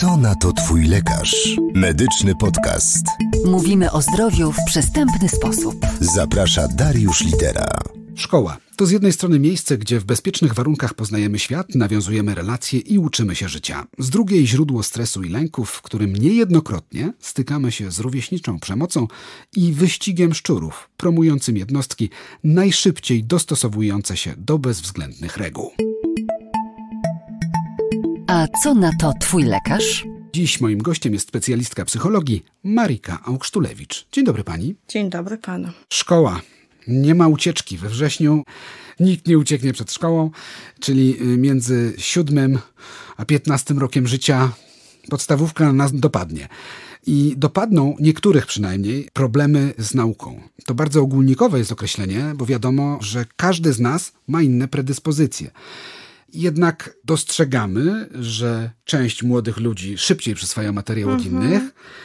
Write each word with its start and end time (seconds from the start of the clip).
Co 0.00 0.16
na 0.16 0.34
to 0.34 0.52
Twój 0.52 0.84
lekarz? 0.84 1.56
Medyczny 1.74 2.34
podcast. 2.34 3.06
Mówimy 3.46 3.92
o 3.92 4.02
zdrowiu 4.02 4.52
w 4.52 4.64
przystępny 4.66 5.28
sposób. 5.28 5.86
Zaprasza 6.00 6.68
Dariusz 6.68 7.24
Litera. 7.24 7.68
Szkoła 8.14 8.56
to 8.76 8.86
z 8.86 8.90
jednej 8.90 9.12
strony 9.12 9.38
miejsce, 9.38 9.78
gdzie 9.78 10.00
w 10.00 10.04
bezpiecznych 10.04 10.54
warunkach 10.54 10.94
poznajemy 10.94 11.38
świat, 11.38 11.74
nawiązujemy 11.74 12.34
relacje 12.34 12.80
i 12.80 12.98
uczymy 12.98 13.34
się 13.34 13.48
życia. 13.48 13.86
Z 13.98 14.10
drugiej 14.10 14.46
źródło 14.46 14.82
stresu 14.82 15.22
i 15.22 15.28
lęków, 15.28 15.70
w 15.70 15.82
którym 15.82 16.12
niejednokrotnie 16.12 17.12
stykamy 17.20 17.72
się 17.72 17.90
z 17.90 17.98
rówieśniczą 17.98 18.60
przemocą 18.60 19.06
i 19.56 19.72
wyścigiem 19.72 20.34
szczurów, 20.34 20.90
promującym 20.96 21.56
jednostki 21.56 22.10
najszybciej 22.44 23.24
dostosowujące 23.24 24.16
się 24.16 24.34
do 24.38 24.58
bezwzględnych 24.58 25.36
reguł. 25.36 25.70
A 28.36 28.46
co 28.62 28.74
na 28.74 28.90
to 29.00 29.12
Twój 29.20 29.44
lekarz? 29.44 30.04
Dziś 30.32 30.60
moim 30.60 30.78
gościem 30.78 31.12
jest 31.12 31.28
specjalistka 31.28 31.84
psychologii 31.84 32.44
Marika 32.64 33.18
Augsztulewicz. 33.24 34.06
Dzień 34.12 34.24
dobry 34.24 34.44
pani. 34.44 34.74
Dzień 34.88 35.10
dobry 35.10 35.38
panu. 35.38 35.68
Szkoła. 35.92 36.40
Nie 36.88 37.14
ma 37.14 37.28
ucieczki. 37.28 37.78
We 37.78 37.88
wrześniu 37.88 38.44
nikt 39.00 39.26
nie 39.26 39.38
ucieknie 39.38 39.72
przed 39.72 39.92
szkołą, 39.92 40.30
czyli 40.80 41.22
y, 41.22 41.36
między 41.36 41.94
siódmym 41.98 42.58
a 43.16 43.24
piętnastym 43.24 43.78
rokiem 43.78 44.06
życia 44.06 44.52
podstawówka 45.10 45.72
nas 45.72 45.92
dopadnie. 45.94 46.48
I 47.06 47.34
dopadną 47.36 47.96
niektórych 48.00 48.46
przynajmniej 48.46 49.08
problemy 49.12 49.74
z 49.78 49.94
nauką. 49.94 50.40
To 50.64 50.74
bardzo 50.74 51.00
ogólnikowe 51.00 51.58
jest 51.58 51.72
określenie, 51.72 52.32
bo 52.34 52.46
wiadomo, 52.46 52.98
że 53.00 53.24
każdy 53.36 53.72
z 53.72 53.80
nas 53.80 54.12
ma 54.28 54.42
inne 54.42 54.68
predyspozycje. 54.68 55.50
Jednak 56.32 56.96
dostrzegamy, 57.04 58.08
że 58.20 58.70
część 58.84 59.22
młodych 59.22 59.56
ludzi 59.56 59.98
szybciej 59.98 60.34
przyswaja 60.34 60.72
materiał 60.72 61.10
od 61.10 61.26
innych. 61.26 61.62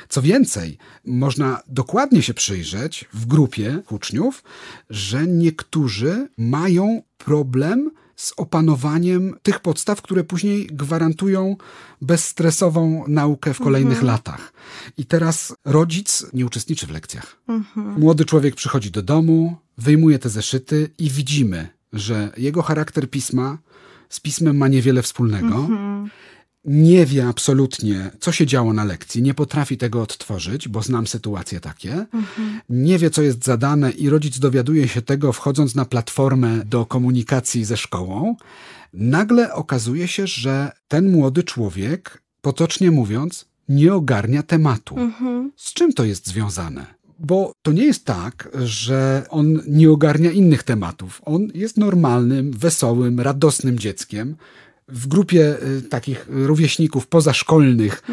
Co 0.10 0.22
więcej, 0.22 0.78
można 1.06 1.62
dokładnie 1.68 2.22
się 2.22 2.34
przyjrzeć 2.34 3.06
w 3.14 3.26
grupie 3.26 3.82
uczniów, 3.90 4.44
że 4.90 5.28
niektórzy 5.28 6.28
mają 6.38 7.02
problem 7.18 7.92
z 8.16 8.34
opanowaniem 8.38 9.36
tych 9.44 9.60
podstaw, 9.60 10.02
które 10.02 10.24
później 10.24 10.68
gwarantują 10.68 11.56
bezstresową 12.02 13.04
naukę 13.08 13.54
w 13.54 13.60
kolejnych 13.60 14.02
latach. 14.02 14.54
I 14.98 15.06
teraz 15.06 15.56
rodzic 15.66 16.26
nie 16.34 16.46
uczestniczy 16.46 16.88
w 16.88 16.92
lekcjach. 16.92 17.42
Młody 17.76 18.26
człowiek 18.26 18.56
przychodzi 18.56 18.92
do 18.92 19.02
domu, 19.02 19.58
wyjmuje 19.78 20.20
te 20.20 20.30
zeszyty 20.30 20.90
i 20.98 21.10
widzimy, 21.10 21.68
że 21.94 22.32
jego 22.38 22.62
charakter 22.62 23.10
pisma 23.10 23.58
z 24.12 24.20
pismem 24.20 24.58
ma 24.58 24.68
niewiele 24.68 25.02
wspólnego. 25.02 25.68
Nie 26.66 27.06
wie 27.06 27.28
absolutnie, 27.28 28.12
co 28.20 28.32
się 28.32 28.46
działo 28.46 28.74
na 28.74 28.84
lekcji, 28.84 29.22
nie 29.22 29.34
potrafi 29.34 29.78
tego 29.78 30.02
odtworzyć, 30.02 30.68
bo 30.68 30.82
znam 30.82 31.08
sytuacje 31.08 31.60
takie. 31.60 32.06
Nie 32.70 32.98
wie, 32.98 33.10
co 33.10 33.22
jest 33.22 33.46
zadane, 33.46 33.92
i 33.92 34.10
rodzic 34.10 34.40
dowiaduje 34.40 34.88
się 34.88 35.02
tego, 35.02 35.34
wchodząc 35.34 35.76
na 35.76 35.86
platformę 35.86 36.66
do 36.66 36.86
komunikacji 36.86 37.66
ze 37.66 37.78
szkołą. 37.78 38.36
Nagle 38.94 39.54
okazuje 39.54 40.08
się, 40.08 40.28
że 40.28 40.72
ten 40.88 41.12
młody 41.12 41.44
człowiek, 41.44 42.22
potocznie 42.42 42.92
mówiąc, 42.92 43.46
nie 43.70 43.94
ogarnia 43.94 44.44
tematu. 44.44 44.96
Z 45.56 45.74
czym 45.74 45.94
to 45.94 46.06
jest 46.06 46.28
związane? 46.28 46.86
Bo 47.24 47.54
to 47.62 47.72
nie 47.72 47.86
jest 47.86 48.06
tak, 48.06 48.50
że 48.64 49.26
on 49.30 49.62
nie 49.68 49.92
ogarnia 49.92 50.32
innych 50.32 50.64
tematów. 50.64 51.22
On 51.26 51.48
jest 51.54 51.78
normalnym, 51.78 52.52
wesołym, 52.52 53.20
radosnym 53.20 53.80
dzieckiem. 53.80 54.36
W 54.88 55.08
grupie 55.08 55.56
y, 55.78 55.82
takich 55.82 56.26
rówieśników 56.30 57.08
pozaszkolnych 57.08 58.04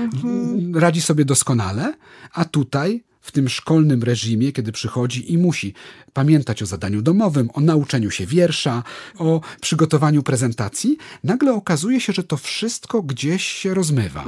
y, 0.77 0.81
radzi 0.81 1.03
sobie 1.03 1.25
doskonale, 1.25 1.95
a 2.33 2.45
tutaj 2.45 3.05
w 3.21 3.33
tym 3.33 3.49
szkolnym 3.49 4.03
reżimie, 4.03 4.53
kiedy 4.53 4.73
przychodzi 4.73 5.33
i 5.33 5.39
musi 5.39 5.75
pamiętać 6.13 6.63
o 6.63 6.67
zadaniu 6.67 7.03
domowym, 7.03 7.51
o 7.55 7.61
nauczeniu 7.61 8.11
się 8.11 8.27
wiersza, 8.27 8.83
o 9.19 9.41
przygotowaniu 9.61 10.23
prezentacji, 10.23 10.97
nagle 11.25 11.53
okazuje 11.53 12.01
się, 12.01 12.13
że 12.13 12.25
to 12.25 12.37
wszystko 12.37 13.03
gdzieś 13.03 13.45
się 13.45 13.75
rozmywa. 13.75 14.25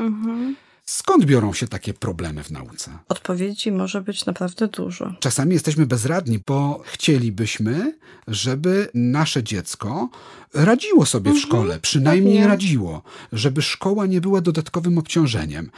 Skąd 0.90 1.24
biorą 1.24 1.52
się 1.52 1.68
takie 1.68 1.94
problemy 1.94 2.44
w 2.44 2.50
nauce? 2.50 2.98
Odpowiedzi 3.08 3.72
może 3.72 4.00
być 4.00 4.26
naprawdę 4.26 4.68
dużo. 4.68 5.14
Czasami 5.20 5.52
jesteśmy 5.52 5.86
bezradni, 5.86 6.40
bo 6.46 6.82
chcielibyśmy, 6.84 7.98
żeby 8.28 8.88
nasze 8.94 9.42
dziecko 9.42 10.08
radziło 10.54 11.06
sobie 11.06 11.32
w 11.32 11.38
szkole, 11.38 11.78
przynajmniej 11.80 12.46
radziło, 12.46 13.02
żeby 13.32 13.62
szkoła 13.62 14.06
nie 14.06 14.20
była 14.20 14.40
dodatkowym 14.40 14.98
obciążeniem. 14.98 15.70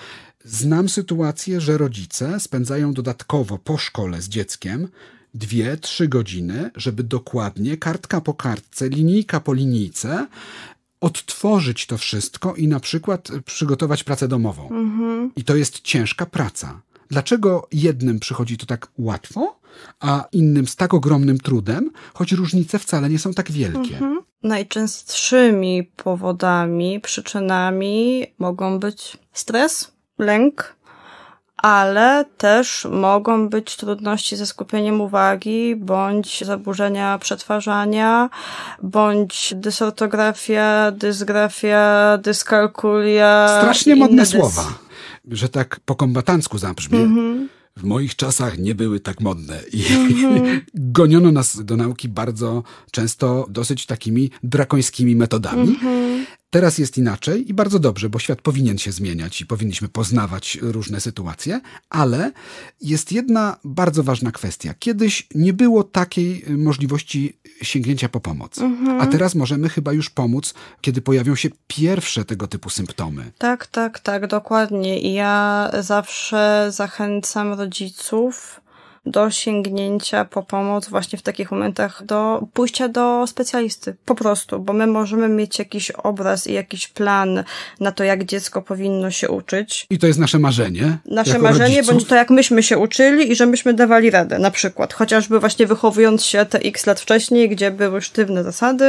Znam 0.45 0.89
sytuację, 0.89 1.61
że 1.61 1.79
rodzice 1.79 2.41
spędzają 2.41 2.93
dodatkowo 2.93 3.59
po 3.59 3.79
szkole 3.79 4.23
z 4.23 4.29
dzieckiem 4.29 4.89
dwie, 5.35 5.77
trzy 5.77 6.09
godziny, 6.09 6.71
żeby 6.77 7.03
dokładnie, 7.03 7.77
kartka 7.77 8.21
po 8.21 8.35
kartce, 8.35 8.89
linijka 8.89 9.41
po 9.41 9.55
linijce, 9.55 10.27
odtworzyć 11.03 11.87
to 11.87 11.99
wszystko 11.99 12.55
i 12.55 12.69
na 12.69 12.81
przykład 12.81 13.29
przygotować 13.45 14.05
pracę 14.05 14.29
domową. 14.29 14.69
I 15.37 15.45
to 15.45 15.57
jest 15.57 15.81
ciężka 15.81 16.27
praca. 16.27 16.81
Dlaczego 17.09 17.69
jednym 17.73 18.21
przychodzi 18.21 18.57
to 18.59 18.67
tak 18.67 18.89
łatwo, 18.99 19.61
a 20.01 20.25
innym 20.33 20.67
z 20.67 20.77
tak 20.77 20.95
ogromnym 20.95 21.39
trudem, 21.39 21.91
choć 22.15 22.33
różnice 22.33 22.79
wcale 22.79 23.09
nie 23.09 23.19
są 23.19 23.35
tak 23.35 23.51
wielkie? 23.53 24.01
Najczęstszymi 24.43 25.85
powodami, 25.85 27.01
przyczynami 27.01 28.27
mogą 28.39 28.79
być 28.79 29.19
stres, 29.33 29.93
lęk, 30.19 30.77
ale 31.63 32.25
też 32.39 32.87
mogą 32.91 33.49
być 33.49 33.77
trudności 33.77 34.37
ze 34.37 34.47
skupieniem 34.47 35.01
uwagi, 35.01 35.77
bądź 35.77 36.45
zaburzenia 36.45 37.19
przetwarzania, 37.19 38.31
bądź 38.83 39.55
dysortografia, 39.57 40.93
dysgrafia, 40.93 42.19
dyskalkulia. 42.23 43.49
Strasznie 43.61 43.97
modne 43.97 44.23
dys- 44.23 44.31
słowa, 44.31 44.65
że 45.31 45.49
tak 45.49 45.81
po 45.85 45.95
kombatancku 45.95 46.59
zabrzmie. 46.59 46.99
W 47.77 47.85
moich 47.85 48.17
czasach 48.17 48.59
nie 48.59 48.75
były 48.75 49.01
tak 49.01 49.21
modne 49.21 49.61
i 49.73 49.85
goniono 50.75 51.33
nas 51.33 51.65
do 51.65 51.77
nauki 51.77 52.09
bardzo 52.09 52.63
często 52.91 53.47
dosyć 53.49 53.87
takimi 53.87 54.31
drakońskimi 54.43 55.17
metodami. 55.17 55.79
Teraz 56.53 56.79
jest 56.79 56.99
inaczej 56.99 57.51
i 57.51 57.55
bardzo 57.55 57.79
dobrze, 57.79 58.09
bo 58.09 58.19
świat 58.19 58.43
powinien 58.43 58.79
się 58.79 58.93
zmieniać 58.93 59.41
i 59.41 59.47
powinniśmy 59.47 59.89
poznawać 59.89 60.59
różne 60.63 61.01
sytuacje, 61.01 61.61
ale 61.91 62.33
jest 62.81 63.13
jedna 63.13 63.57
bardzo 63.65 64.03
ważna 64.03 64.33
kwestia. 64.33 64.75
Kiedyś 64.79 65.27
nie 65.35 65.53
było 65.53 65.85
takiej 65.85 66.45
y, 66.51 66.57
możliwości 66.57 67.39
sięgnięcia 67.63 68.09
po 68.09 68.21
pomoc, 68.21 68.59
a 69.01 69.07
teraz 69.07 69.35
możemy 69.35 69.69
chyba 69.69 69.93
już 69.93 70.11
pomóc, 70.11 70.55
kiedy 70.81 71.03
pojawią 71.03 71.35
się 71.35 71.49
pierwsze 71.67 72.25
tego 72.25 72.47
typu 72.47 72.71
symptomy. 72.71 73.33
Tak, 73.39 73.67
tak, 73.67 74.01
tak, 74.01 74.27
dokładnie. 74.27 75.01
I 75.01 75.13
ja 75.13 75.71
zawsze 75.81 76.67
zachęcam 76.71 77.53
rodziców 77.53 78.62
do 79.07 79.31
sięgnięcia 79.31 80.25
po 80.25 80.43
pomoc 80.43 80.89
właśnie 80.89 81.19
w 81.19 81.23
takich 81.23 81.51
momentach, 81.51 82.05
do 82.05 82.47
pójścia 82.53 82.89
do 82.89 83.27
specjalisty. 83.27 83.97
Po 84.05 84.15
prostu, 84.15 84.59
bo 84.59 84.73
my 84.73 84.87
możemy 84.87 85.29
mieć 85.29 85.59
jakiś 85.59 85.91
obraz 85.91 86.47
i 86.47 86.53
jakiś 86.53 86.89
plan 86.89 87.45
na 87.81 87.93
to, 87.93 88.05
jak 88.05 88.25
dziecko 88.25 88.63
powinno 88.63 89.11
się 89.11 89.29
uczyć. 89.29 89.87
I 89.91 89.99
to 89.99 90.07
jest 90.07 90.19
nasze 90.19 90.39
marzenie. 90.39 90.99
Nasze 91.07 91.39
marzenie, 91.39 91.77
rodziców. 91.77 91.95
bądź 91.95 92.05
to 92.05 92.15
jak 92.15 92.31
myśmy 92.31 92.63
się 92.63 92.79
uczyli 92.79 93.33
i 93.33 93.37
że 93.37 93.47
myśmy 93.47 93.75
dawali 93.75 94.11
radę, 94.11 94.39
na 94.39 94.51
przykład. 94.51 94.93
Chociażby 94.93 95.41
właśnie 95.41 95.67
wychowując 95.67 96.25
się 96.25 96.45
te 96.45 96.59
x 96.59 96.87
lat 96.87 97.01
wcześniej, 97.01 97.49
gdzie 97.49 97.71
były 97.71 98.01
sztywne 98.01 98.45
zasady, 98.45 98.85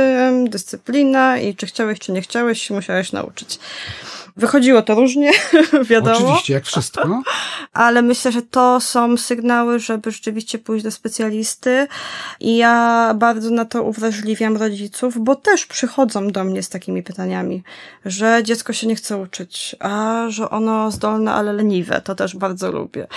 dyscyplina 0.50 1.38
i 1.38 1.56
czy 1.56 1.66
chciałeś, 1.66 2.00
czy 2.00 2.12
nie 2.12 2.22
chciałeś, 2.22 2.69
musiałeś 2.69 3.12
nauczyć. 3.12 3.59
Wychodziło 4.38 4.81
to 4.81 4.95
różnie, 4.95 5.31
wiadomo. 5.89 6.27
Oczywiście, 6.27 6.53
jak 6.53 6.65
wszystko. 6.65 7.21
Ale 7.74 8.01
myślę, 8.01 8.31
że 8.31 8.41
to 8.41 8.81
są 8.81 9.18
sygnały, 9.18 9.80
żeby 9.80 10.12
rzeczywiście 10.12 10.59
pójść 10.59 10.83
do 10.83 10.91
specjalisty. 10.91 11.88
I 12.39 12.57
ja 12.57 13.13
bardzo 13.15 13.50
na 13.50 13.65
to 13.65 13.83
uwrażliwiam 13.83 14.57
rodziców, 14.57 15.18
bo 15.19 15.35
też 15.35 15.65
przychodzą 15.65 16.27
do 16.27 16.44
mnie 16.44 16.63
z 16.63 16.69
takimi 16.69 17.03
pytaniami, 17.03 17.63
że 18.06 18.41
dziecko 18.44 18.74
się 18.74 18.88
nie 18.88 18.95
chce 18.95 19.18
uczyć, 19.18 19.75
a 19.80 20.25
że 20.30 20.50
ono 20.50 20.91
zdolne, 20.91 21.33
ale 21.33 21.53
leniwe. 21.53 22.01
To 22.01 22.15
też 22.15 22.36
bardzo 22.36 22.71
lubię. 22.71 23.07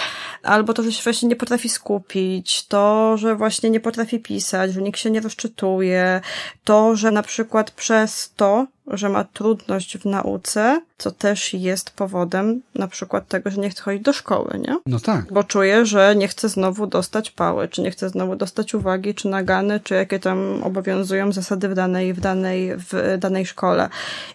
Albo 0.42 0.74
to, 0.74 0.82
że 0.82 0.92
się 0.92 1.02
właśnie 1.02 1.28
nie 1.28 1.36
potrafi 1.36 1.68
skupić, 1.68 2.66
to, 2.66 3.16
że 3.16 3.36
właśnie 3.36 3.70
nie 3.70 3.80
potrafi 3.80 4.20
pisać, 4.20 4.72
że 4.72 4.82
nikt 4.82 5.00
się 5.00 5.10
nie 5.10 5.20
rozczytuje, 5.20 6.20
to, 6.64 6.96
że 6.96 7.10
na 7.10 7.22
przykład 7.22 7.70
przez 7.70 8.32
to, 8.36 8.66
że 8.90 9.08
ma 9.08 9.24
trudność 9.24 9.98
w 9.98 10.04
nauce, 10.04 10.82
co 10.98 11.10
też 11.10 11.54
jest 11.54 11.90
powodem 11.90 12.62
na 12.74 12.88
przykład 12.88 13.28
tego, 13.28 13.50
że 13.50 13.60
nie 13.60 13.70
chce 13.70 13.82
chodzić 13.82 14.02
do 14.02 14.12
szkoły, 14.12 14.60
nie? 14.68 14.76
No 14.86 15.00
tak. 15.00 15.32
Bo 15.32 15.44
czuje, 15.44 15.86
że 15.86 16.16
nie 16.16 16.28
chce 16.28 16.48
znowu 16.48 16.86
dostać 16.86 17.30
pały, 17.30 17.68
czy 17.68 17.82
nie 17.82 17.90
chce 17.90 18.08
znowu 18.08 18.36
dostać 18.36 18.74
uwagi, 18.74 19.14
czy 19.14 19.28
nagany, 19.28 19.80
czy 19.80 19.94
jakie 19.94 20.18
tam 20.18 20.62
obowiązują 20.62 21.32
zasady 21.32 21.68
w 21.68 21.74
danej, 21.74 22.14
w 22.14 22.20
danej, 22.20 22.72
w 22.76 23.16
danej 23.18 23.46
szkole. 23.46 23.88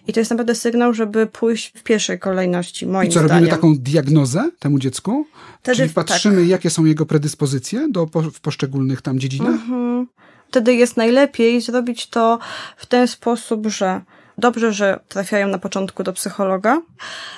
I 0.06 0.12
to 0.12 0.20
jest 0.20 0.30
naprawdę 0.30 0.54
sygnał, 0.54 0.94
żeby 0.94 1.26
pójść 1.26 1.72
w 1.76 1.82
pierwszej 1.82 2.18
kolejności, 2.18 2.86
moim 2.86 3.08
I 3.08 3.12
co, 3.12 3.20
zdaniem. 3.20 3.30
robimy 3.30 3.50
taką 3.50 3.74
diagnozę 3.78 4.50
temu 4.58 4.78
dziecku? 4.78 5.26
Wtedy 5.62 5.76
Czyli 5.76 5.88
patrzymy, 5.88 6.36
tak. 6.36 6.48
jakie 6.48 6.70
są 6.70 6.84
jego 6.84 7.06
predyspozycje 7.06 7.88
do, 7.90 8.06
po, 8.06 8.22
w 8.22 8.40
poszczególnych 8.40 9.02
tam 9.02 9.18
dziedzinach? 9.18 9.54
Mhm. 9.54 10.06
Wtedy 10.48 10.74
jest 10.74 10.96
najlepiej 10.96 11.60
zrobić 11.60 12.06
to 12.06 12.38
w 12.76 12.86
ten 12.86 13.08
sposób, 13.08 13.66
że 13.66 14.00
dobrze, 14.38 14.72
że 14.72 15.00
trafiają 15.08 15.48
na 15.48 15.58
początku 15.58 16.02
do 16.02 16.12
psychologa, 16.12 16.80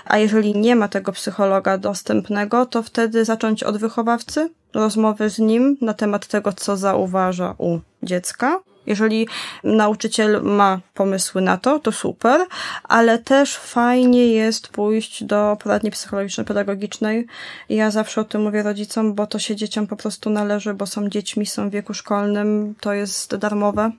a 0.04 0.18
jeżeli 0.18 0.56
nie 0.56 0.76
ma 0.76 0.88
tego 0.88 1.12
psychologa 1.12 1.78
dostępnego, 1.78 2.66
to 2.66 2.82
wtedy 2.82 3.24
zacząć 3.24 3.62
od 3.62 3.78
wychowawcy, 3.78 4.50
rozmowy 4.74 5.30
z 5.30 5.38
nim 5.38 5.76
na 5.80 5.94
temat 5.94 6.26
tego, 6.26 6.52
co 6.52 6.76
zauważa 6.76 7.54
u 7.58 7.80
dziecka. 8.02 8.60
Jeżeli 8.86 9.28
nauczyciel 9.64 10.42
ma 10.42 10.80
pomysły 10.94 11.42
na 11.42 11.56
to, 11.56 11.78
to 11.78 11.92
super, 11.92 12.46
ale 12.82 13.18
też 13.18 13.56
fajnie 13.56 14.26
jest 14.26 14.68
pójść 14.68 15.24
do 15.24 15.56
poradni 15.62 15.90
psychologiczno-pedagogicznej. 15.90 17.26
Ja 17.68 17.90
zawsze 17.90 18.20
o 18.20 18.24
tym 18.24 18.42
mówię 18.42 18.62
rodzicom, 18.62 19.14
bo 19.14 19.26
to 19.26 19.38
się 19.38 19.56
dzieciom 19.56 19.86
po 19.86 19.96
prostu 19.96 20.30
należy, 20.30 20.74
bo 20.74 20.86
są 20.86 21.08
dziećmi, 21.08 21.46
są 21.46 21.68
w 21.68 21.72
wieku 21.72 21.94
szkolnym, 21.94 22.74
to 22.80 22.92
jest 22.92 23.36
darmowe. 23.36 23.90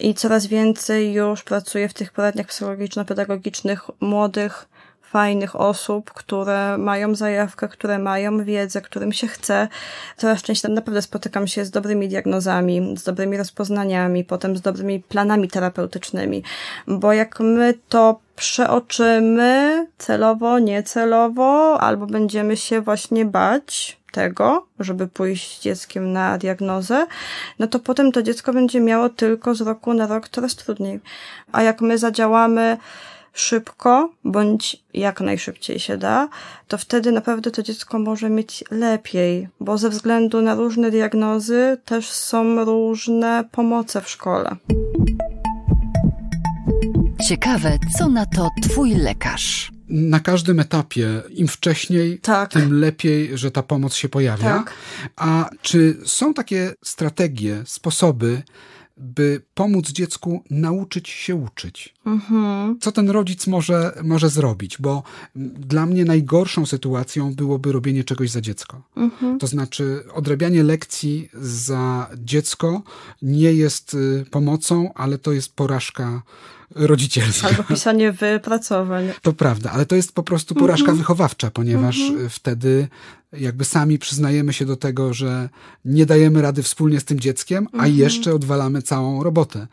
I 0.00 0.14
coraz 0.14 0.46
więcej 0.46 1.12
już 1.12 1.42
pracuje 1.42 1.88
w 1.88 1.94
tych 1.94 2.12
poradniach 2.12 2.46
psychologiczno-pedagogicznych 2.46 3.90
młodych, 4.00 4.66
fajnych 5.14 5.56
osób, 5.56 6.10
które 6.12 6.78
mają 6.78 7.14
zajawkę, 7.14 7.68
które 7.68 7.98
mają 7.98 8.44
wiedzę, 8.44 8.80
którym 8.80 9.12
się 9.12 9.26
chce. 9.26 9.68
Coraz 10.16 10.42
częściej 10.42 10.72
naprawdę 10.72 11.02
spotykam 11.02 11.46
się 11.46 11.64
z 11.64 11.70
dobrymi 11.70 12.08
diagnozami, 12.08 12.94
z 12.98 13.02
dobrymi 13.04 13.36
rozpoznaniami, 13.36 14.24
potem 14.24 14.56
z 14.56 14.60
dobrymi 14.60 15.00
planami 15.00 15.48
terapeutycznymi, 15.48 16.42
bo 16.86 17.12
jak 17.12 17.40
my 17.40 17.74
to 17.88 18.20
przeoczymy 18.36 19.86
celowo, 19.98 20.58
niecelowo, 20.58 21.80
albo 21.80 22.06
będziemy 22.06 22.56
się 22.56 22.80
właśnie 22.80 23.24
bać 23.24 23.98
tego, 24.12 24.66
żeby 24.80 25.06
pójść 25.06 25.58
z 25.58 25.62
dzieckiem 25.62 26.12
na 26.12 26.38
diagnozę, 26.38 27.06
no 27.58 27.66
to 27.66 27.78
potem 27.78 28.12
to 28.12 28.22
dziecko 28.22 28.52
będzie 28.52 28.80
miało 28.80 29.08
tylko 29.08 29.54
z 29.54 29.60
roku 29.60 29.94
na 29.94 30.06
rok 30.06 30.28
coraz 30.28 30.56
trudniej. 30.56 31.00
A 31.52 31.62
jak 31.62 31.80
my 31.80 31.98
zadziałamy 31.98 32.76
szybko, 33.34 34.12
bądź 34.24 34.76
jak 34.94 35.20
najszybciej 35.20 35.80
się 35.80 35.96
da, 35.96 36.28
to 36.68 36.78
wtedy 36.78 37.12
naprawdę 37.12 37.50
to 37.50 37.62
dziecko 37.62 37.98
może 37.98 38.30
mieć 38.30 38.64
lepiej, 38.70 39.48
bo 39.60 39.78
ze 39.78 39.90
względu 39.90 40.42
na 40.42 40.54
różne 40.54 40.90
diagnozy 40.90 41.76
też 41.84 42.10
są 42.10 42.64
różne 42.64 43.44
pomoce 43.52 44.00
w 44.00 44.08
szkole. 44.08 44.56
Ciekawe, 47.28 47.78
co 47.98 48.08
na 48.08 48.26
to 48.26 48.48
Twój 48.62 48.94
lekarz? 48.94 49.72
Na 49.88 50.20
każdym 50.20 50.60
etapie, 50.60 51.22
im 51.30 51.48
wcześniej, 51.48 52.18
Tak. 52.18 52.50
tym 52.52 52.80
lepiej, 52.80 53.38
że 53.38 53.50
ta 53.50 53.62
pomoc 53.62 53.94
się 53.94 54.08
pojawia. 54.08 54.44
Tak. 54.58 54.72
A 55.16 55.50
czy 55.62 55.96
są 56.04 56.34
takie 56.34 56.72
strategie, 56.84 57.62
sposoby, 57.66 58.42
by 58.96 59.42
pomóc 59.54 59.90
dziecku 59.90 60.44
nauczyć 60.50 61.08
się 61.08 61.34
uczyć? 61.34 61.94
Mhm. 62.06 62.78
Co 62.80 62.92
ten 62.92 63.10
rodzic 63.10 63.46
może, 63.46 63.92
może 64.02 64.28
zrobić? 64.30 64.76
Bo 64.80 65.02
dla 65.58 65.86
mnie 65.86 66.04
najgorszą 66.04 66.66
sytuacją 66.66 67.34
byłoby 67.34 67.72
robienie 67.72 68.04
czegoś 68.04 68.30
za 68.30 68.40
dziecko. 68.40 68.82
Mhm. 68.96 69.38
To 69.38 69.46
znaczy, 69.46 70.04
odrabianie 70.12 70.62
lekcji 70.62 71.28
za 71.40 72.10
dziecko 72.16 72.82
nie 73.22 73.52
jest 73.52 73.94
y, 73.94 74.24
pomocą, 74.30 74.94
ale 74.94 75.18
to 75.18 75.32
jest 75.32 75.56
porażka 75.56 76.22
rodzicielska. 76.74 77.48
Albo 77.48 77.62
pisanie 77.62 78.12
wypracowań. 78.12 79.04
To 79.22 79.32
prawda, 79.32 79.70
ale 79.70 79.86
to 79.86 79.96
jest 79.96 80.12
po 80.12 80.22
prostu 80.22 80.54
porażka 80.54 80.82
Mhm. 80.84 80.98
wychowawcza, 80.98 81.50
ponieważ 81.50 81.98
y, 81.98 82.28
wtedy 82.28 82.88
jakby 83.38 83.64
sami 83.64 83.98
przyznajemy 83.98 84.52
się 84.52 84.64
do 84.64 84.76
tego, 84.76 85.14
że 85.14 85.48
nie 85.84 86.06
dajemy 86.06 86.42
rady 86.42 86.62
wspólnie 86.62 87.00
z 87.00 87.04
tym 87.04 87.20
dzieckiem, 87.20 87.68
a 87.72 87.76
Mhm. 87.76 87.94
jeszcze 87.96 88.34
odwalamy 88.34 88.82
całą 88.82 89.22
robotę. 89.22 89.66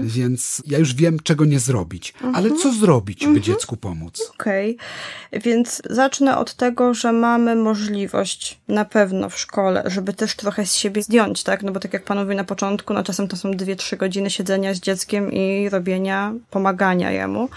Więc 0.00 0.62
ja 0.66 0.78
już 0.78 0.94
wiem, 0.94 1.18
czego 1.22 1.44
nie 1.44 1.60
zrobić. 1.60 2.14
Ale 2.34 2.50
co 2.50 2.72
zrobić, 2.72 3.26
by 3.26 3.40
dziecku 3.40 3.76
pomóc? 3.76 4.30
Okej, 4.34 4.76
więc 5.32 5.82
zacznę 5.90 6.38
od 6.38 6.54
tego, 6.54 6.94
że 6.94 7.12
mamy 7.12 7.56
możliwość 7.56 8.58
na 8.68 8.84
pewno 8.84 9.28
w 9.30 9.38
szkole, 9.38 9.82
żeby 9.86 10.12
też 10.12 10.36
trochę 10.36 10.66
z 10.66 10.74
siebie 10.74 11.02
zdjąć, 11.02 11.42
tak? 11.42 11.62
No 11.62 11.72
bo 11.72 11.80
tak 11.80 11.92
jak 11.92 12.04
pan 12.04 12.18
mówił 12.18 12.36
na 12.36 12.44
początku, 12.44 12.94
no 12.94 13.02
czasem 13.02 13.28
to 13.28 13.36
są 13.36 13.50
dwie, 13.50 13.76
trzy 13.76 13.96
godziny 13.96 14.30
siedzenia 14.30 14.74
z 14.74 14.80
dzieckiem 14.80 15.32
i 15.32 15.68
robienia, 15.68 16.32
pomagania 16.50 17.10
jemu. 17.10 17.48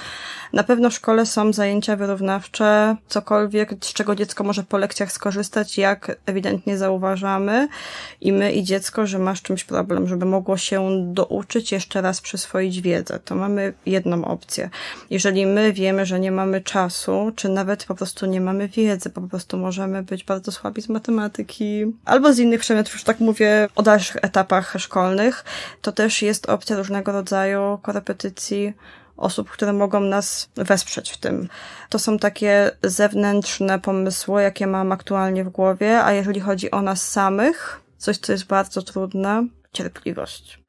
Na 0.53 0.63
pewno 0.63 0.89
w 0.89 0.94
szkole 0.94 1.25
są 1.25 1.53
zajęcia 1.53 1.95
wyrównawcze, 1.95 2.95
cokolwiek, 3.07 3.74
z 3.81 3.94
czego 3.94 4.15
dziecko 4.15 4.44
może 4.44 4.63
po 4.63 4.77
lekcjach 4.77 5.12
skorzystać, 5.12 5.28
jak 5.77 6.17
ewidentnie 6.25 6.77
zauważamy 6.77 7.67
i 8.21 8.31
my 8.31 8.51
i 8.51 8.63
dziecko, 8.63 9.07
że 9.07 9.19
masz 9.19 9.41
czymś 9.41 9.63
problem, 9.63 10.07
żeby 10.07 10.25
mogło 10.25 10.57
się 10.57 10.89
douczyć, 11.13 11.71
jeszcze 11.71 12.01
raz 12.01 12.21
przyswoić 12.21 12.81
wiedzę. 12.81 13.19
To 13.25 13.35
mamy 13.35 13.73
jedną 13.85 14.25
opcję. 14.25 14.69
Jeżeli 15.09 15.45
my 15.45 15.73
wiemy, 15.73 16.05
że 16.05 16.19
nie 16.19 16.31
mamy 16.31 16.61
czasu, 16.61 17.31
czy 17.35 17.49
nawet 17.49 17.85
po 17.85 17.95
prostu 17.95 18.25
nie 18.25 18.41
mamy 18.41 18.67
wiedzy, 18.67 19.09
po 19.09 19.21
prostu 19.21 19.57
możemy 19.57 20.03
być 20.03 20.23
bardzo 20.23 20.51
słabi 20.51 20.81
z 20.81 20.89
matematyki 20.89 21.85
albo 22.05 22.33
z 22.33 22.39
innych 22.39 22.59
przedmiotów, 22.59 22.93
już 22.93 23.03
tak 23.03 23.19
mówię 23.19 23.67
o 23.75 23.83
dalszych 23.83 24.17
etapach 24.21 24.75
szkolnych, 24.77 25.45
to 25.81 25.91
też 25.91 26.21
jest 26.21 26.49
opcja 26.49 26.77
różnego 26.77 27.11
rodzaju 27.11 27.79
korepetycji, 27.81 28.73
osób, 29.19 29.50
które 29.50 29.74
mogą 29.74 30.00
nas 30.00 30.50
wesprzeć 30.56 31.12
w 31.12 31.18
tym. 31.18 31.50
To 31.89 32.00
są 32.00 32.19
takie 32.19 32.71
zewnętrzne 32.83 33.80
pomysły, 33.80 34.42
jakie 34.42 34.68
mam 34.68 34.92
aktualnie 34.92 35.44
w 35.44 35.50
głowie, 35.50 36.04
a 36.04 36.12
jeżeli 36.12 36.39
chodzi 36.39 36.71
o 36.71 36.81
nas 36.81 37.10
samych, 37.12 37.81
coś, 37.98 38.18
co 38.18 38.31
jest 38.31 38.45
bardzo 38.45 38.81
trudne, 38.81 39.48
cierpliwość. 39.74 40.60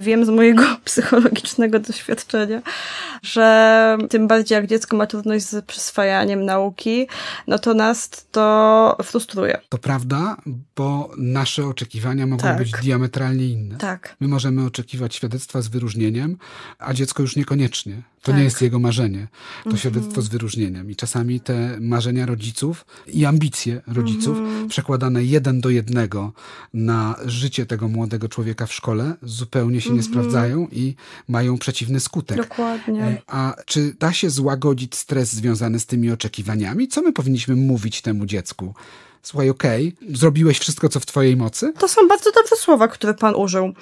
Wiem 0.00 0.24
z 0.26 0.28
mojego 0.28 0.62
psychologicznego 0.84 1.78
doświadczenia, 1.80 2.62
że 3.22 3.98
tym 4.10 4.28
bardziej 4.28 4.56
jak 4.56 4.66
dziecko 4.66 4.96
ma 4.96 5.06
trudność 5.06 5.44
z 5.44 5.64
przyswajaniem 5.64 6.44
nauki, 6.44 7.06
no 7.48 7.58
to 7.58 7.74
nas 7.74 8.26
to 8.32 8.96
frustruje. 9.02 9.58
To 9.68 9.78
prawda, 9.78 10.36
bo 10.76 11.10
nasze 11.18 11.66
oczekiwania 11.66 12.26
mogą 12.26 12.42
Tak. 12.42 12.58
być 12.58 12.70
diametralnie 12.72 13.46
inne. 13.48 13.76
Tak. 13.78 14.16
My 14.20 14.28
możemy 14.28 14.64
oczekiwać 14.64 15.14
świadectwa 15.14 15.62
z 15.62 15.68
wyróżnieniem, 15.68 16.36
a 16.78 16.94
dziecko 16.94 17.22
już 17.22 17.36
niekoniecznie. 17.36 18.02
To 18.22 18.32
Tak. 18.32 18.38
nie 18.38 18.44
jest 18.44 18.62
jego 18.62 18.78
marzenie, 18.78 19.28
to 19.62 19.70
Mhm. 19.70 19.76
świadectwo 19.76 20.22
z 20.22 20.28
wyróżnieniem. 20.28 20.90
I 20.90 20.96
czasami 20.96 21.40
te 21.40 21.76
marzenia 21.80 22.26
rodziców 22.26 22.86
i 23.06 23.24
ambicje 23.24 23.82
rodziców 23.86 24.38
Mhm. 24.38 24.68
przekładane 24.68 25.24
jeden 25.24 25.60
do 25.60 25.70
jednego 25.70 26.32
na 26.74 27.16
życie 27.26 27.66
tego 27.66 27.88
młodego 27.88 28.28
człowieka 28.28 28.66
w 28.66 28.72
szkole 28.72 29.14
zupełnie 29.22 29.80
się 29.84 29.90
nie 29.90 29.96
Mhm. 30.00 30.12
sprawdzają 30.12 30.68
i 30.72 30.94
mają 31.28 31.58
przeciwny 31.58 32.00
skutek. 32.00 32.36
Dokładnie. 32.36 33.02
E, 33.02 33.22
A 33.26 33.54
czy 33.66 33.94
da 34.00 34.12
się 34.12 34.30
złagodzić 34.30 34.94
stres 34.94 35.32
związany 35.32 35.80
z 35.80 35.86
tymi 35.86 36.10
oczekiwaniami? 36.10 36.88
Co 36.88 37.02
my 37.02 37.12
powinniśmy 37.12 37.56
mówić 37.56 38.02
temu 38.02 38.26
dziecku? 38.26 38.74
Słuchaj, 39.24 39.50
okej, 39.50 39.96
zrobiłeś 40.08 40.58
wszystko, 40.58 40.88
co 40.88 41.00
w 41.00 41.06
twojej 41.06 41.36
mocy? 41.36 41.72
To 41.78 41.88
są 41.88 42.08
bardzo 42.08 42.32
dobre 42.32 42.56
słowa, 42.56 42.88
które 42.88 43.14
pan 43.14 43.34
użył. 43.34 43.72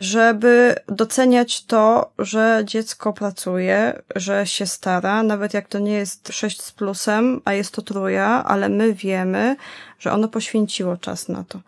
Żeby 0.00 0.74
doceniać 0.88 1.64
to, 1.64 2.10
że 2.18 2.62
dziecko 2.64 3.12
pracuje, 3.12 4.02
że 4.16 4.46
się 4.46 4.66
stara, 4.66 5.22
nawet 5.22 5.54
jak 5.54 5.68
to 5.68 5.78
nie 5.78 5.92
jest 5.92 6.28
6 6.32 6.62
z 6.62 6.72
plusem, 6.72 7.40
a 7.44 7.52
jest 7.52 7.70
to 7.70 7.82
trójka, 7.82 8.44
ale 8.44 8.68
my 8.68 8.94
wiemy, 8.94 9.56
że 9.98 10.12
ono 10.12 10.28
poświęciło 10.28 10.96
czas 10.96 11.28
na 11.28 11.44
to, 11.44 11.60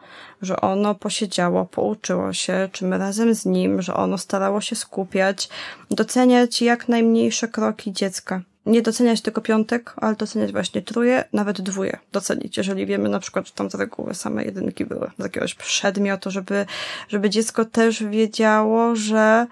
że 0.43 0.61
ono 0.61 0.95
posiedziało, 0.95 1.65
pouczyło 1.65 2.33
się, 2.33 2.69
czy 2.73 2.85
my 2.85 2.99
razem 2.99 3.35
z 3.35 3.45
nim, 3.45 3.83
że 3.83 3.95
ono 3.95 4.19
starało 4.19 4.61
się 4.61 4.77
skupiać, 4.77 5.49
doceniać 5.91 6.63
jak 6.63 6.89
najmniejsze 6.89 7.49
kroki 7.49 7.93
dziecka. 7.93 8.43
Nie 8.67 8.83
doceniać 8.83 9.21
tylko 9.21 9.41
piątek, 9.41 9.95
ale 9.97 10.17
doceniać 10.17 10.53
właśnie 10.53 10.83
truje, 10.83 11.25
nawet 11.33 11.61
dwóje 11.61 11.99
docenić, 12.13 12.57
jeżeli 12.57 12.87
wiemy 12.87 13.09
na 13.09 13.21
przykład, 13.21 13.47
że 13.47 13.53
tam 13.53 13.71
z 13.71 13.75
reguły 13.75 14.15
same 14.15 14.45
jedynki 14.45 14.85
były 14.85 15.11
z 15.19 15.23
jakiegoś 15.23 15.55
przedmiotu, 15.55 16.31
żeby, 16.31 16.67
żeby 17.09 17.31
dziecko 17.31 17.65
też 17.65 18.05
wiedziało, 18.05 18.97
że 18.97 19.47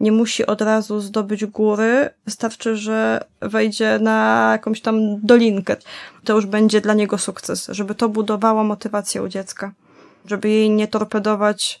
nie 0.00 0.12
musi 0.12 0.46
od 0.46 0.60
razu 0.60 1.00
zdobyć 1.00 1.46
góry, 1.46 2.10
wystarczy, 2.24 2.76
że 2.76 3.24
wejdzie 3.40 3.98
na 3.98 4.48
jakąś 4.52 4.80
tam 4.80 5.20
dolinkę. 5.20 5.76
To 6.24 6.32
już 6.34 6.46
będzie 6.46 6.80
dla 6.80 6.94
niego 6.94 7.18
sukces, 7.18 7.66
żeby 7.68 7.94
to 7.94 8.08
budowało 8.08 8.64
motywację 8.64 9.22
u 9.22 9.28
dziecka, 9.28 9.72
żeby 10.26 10.48
jej 10.48 10.70
nie 10.70 10.88
torpedować 10.88 11.80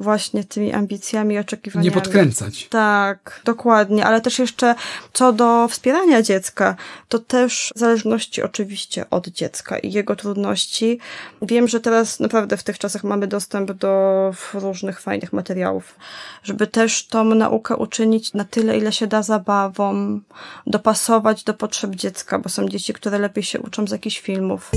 właśnie 0.00 0.44
tymi 0.44 0.72
ambicjami, 0.72 1.38
oczekiwaniami. 1.38 1.84
Nie 1.84 2.00
podkręcać. 2.02 2.68
Tak, 2.68 3.40
dokładnie, 3.44 4.06
ale 4.06 4.20
też 4.20 4.38
jeszcze 4.38 4.74
co 5.12 5.32
do 5.32 5.68
wspierania 5.68 6.22
dziecka, 6.22 6.76
to 7.08 7.18
też 7.18 7.72
w 7.76 7.78
zależności 7.78 8.42
oczywiście 8.42 9.10
od 9.10 9.28
dziecka 9.28 9.78
i 9.78 9.92
jego 9.92 10.16
trudności. 10.16 10.98
Wiem, 11.42 11.68
że 11.68 11.80
teraz 11.80 12.20
naprawdę 12.20 12.56
w 12.56 12.62
tych 12.62 12.78
czasach 12.78 13.04
mamy 13.04 13.26
dostęp 13.26 13.72
do 13.72 14.34
różnych 14.54 15.00
fajnych 15.00 15.32
materiałów, 15.32 15.94
żeby 16.42 16.66
też 16.66 17.06
tą 17.06 17.24
naukę 17.24 17.76
uczynić 17.76 18.32
na 18.34 18.44
tyle, 18.44 18.78
ile 18.78 18.92
się 18.92 19.06
da 19.06 19.22
zabawą, 19.22 20.20
dopasować 20.66 21.44
do 21.44 21.54
potrzeb 21.54 21.94
dziecka, 21.94 22.38
bo 22.38 22.48
są 22.48 22.68
dzieci, 22.68 22.92
które 22.92 23.18
lepiej 23.18 23.44
się 23.44 23.60
uczą 23.60 23.86
z 23.86 23.90
jakichś 23.90 24.20
filmów. 24.20 24.70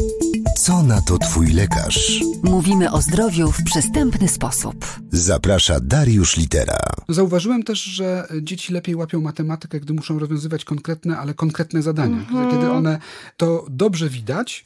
Co 0.57 0.83
na 0.83 1.01
to 1.01 1.17
twój 1.17 1.53
lekarz? 1.53 2.21
Mówimy 2.43 2.91
o 2.91 3.01
zdrowiu 3.01 3.51
w 3.51 3.63
przystępny 3.63 4.27
sposób. 4.27 4.75
Zaprasza 5.13 5.79
Dariusz 5.79 6.37
Litera. 6.37 6.77
Zauważyłem 7.09 7.63
też, 7.63 7.83
że 7.83 8.27
dzieci 8.41 8.73
lepiej 8.73 8.95
łapią 8.95 9.21
matematykę, 9.21 9.79
gdy 9.79 9.93
muszą 9.93 10.19
rozwiązywać 10.19 10.65
konkretne, 10.65 11.17
ale 11.17 11.33
konkretne 11.33 11.81
zadania. 11.81 12.25
Kiedy 12.51 12.71
one 12.71 12.99
to 13.37 13.65
dobrze 13.69 14.09
widać, 14.09 14.65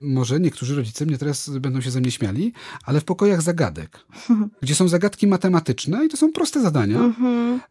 może 0.00 0.40
niektórzy 0.40 0.76
rodzice 0.76 1.06
mnie 1.06 1.18
teraz 1.18 1.48
będą 1.48 1.80
się 1.80 1.90
ze 1.90 2.00
mnie 2.00 2.10
śmiali, 2.10 2.52
ale 2.84 3.00
w 3.00 3.04
pokojach 3.04 3.42
zagadek, 3.42 3.98
gdzie 4.62 4.74
są 4.74 4.88
zagadki 4.88 5.26
matematyczne 5.26 6.04
i 6.04 6.08
to 6.08 6.16
są 6.16 6.32
proste 6.32 6.60
zadania. 6.60 7.14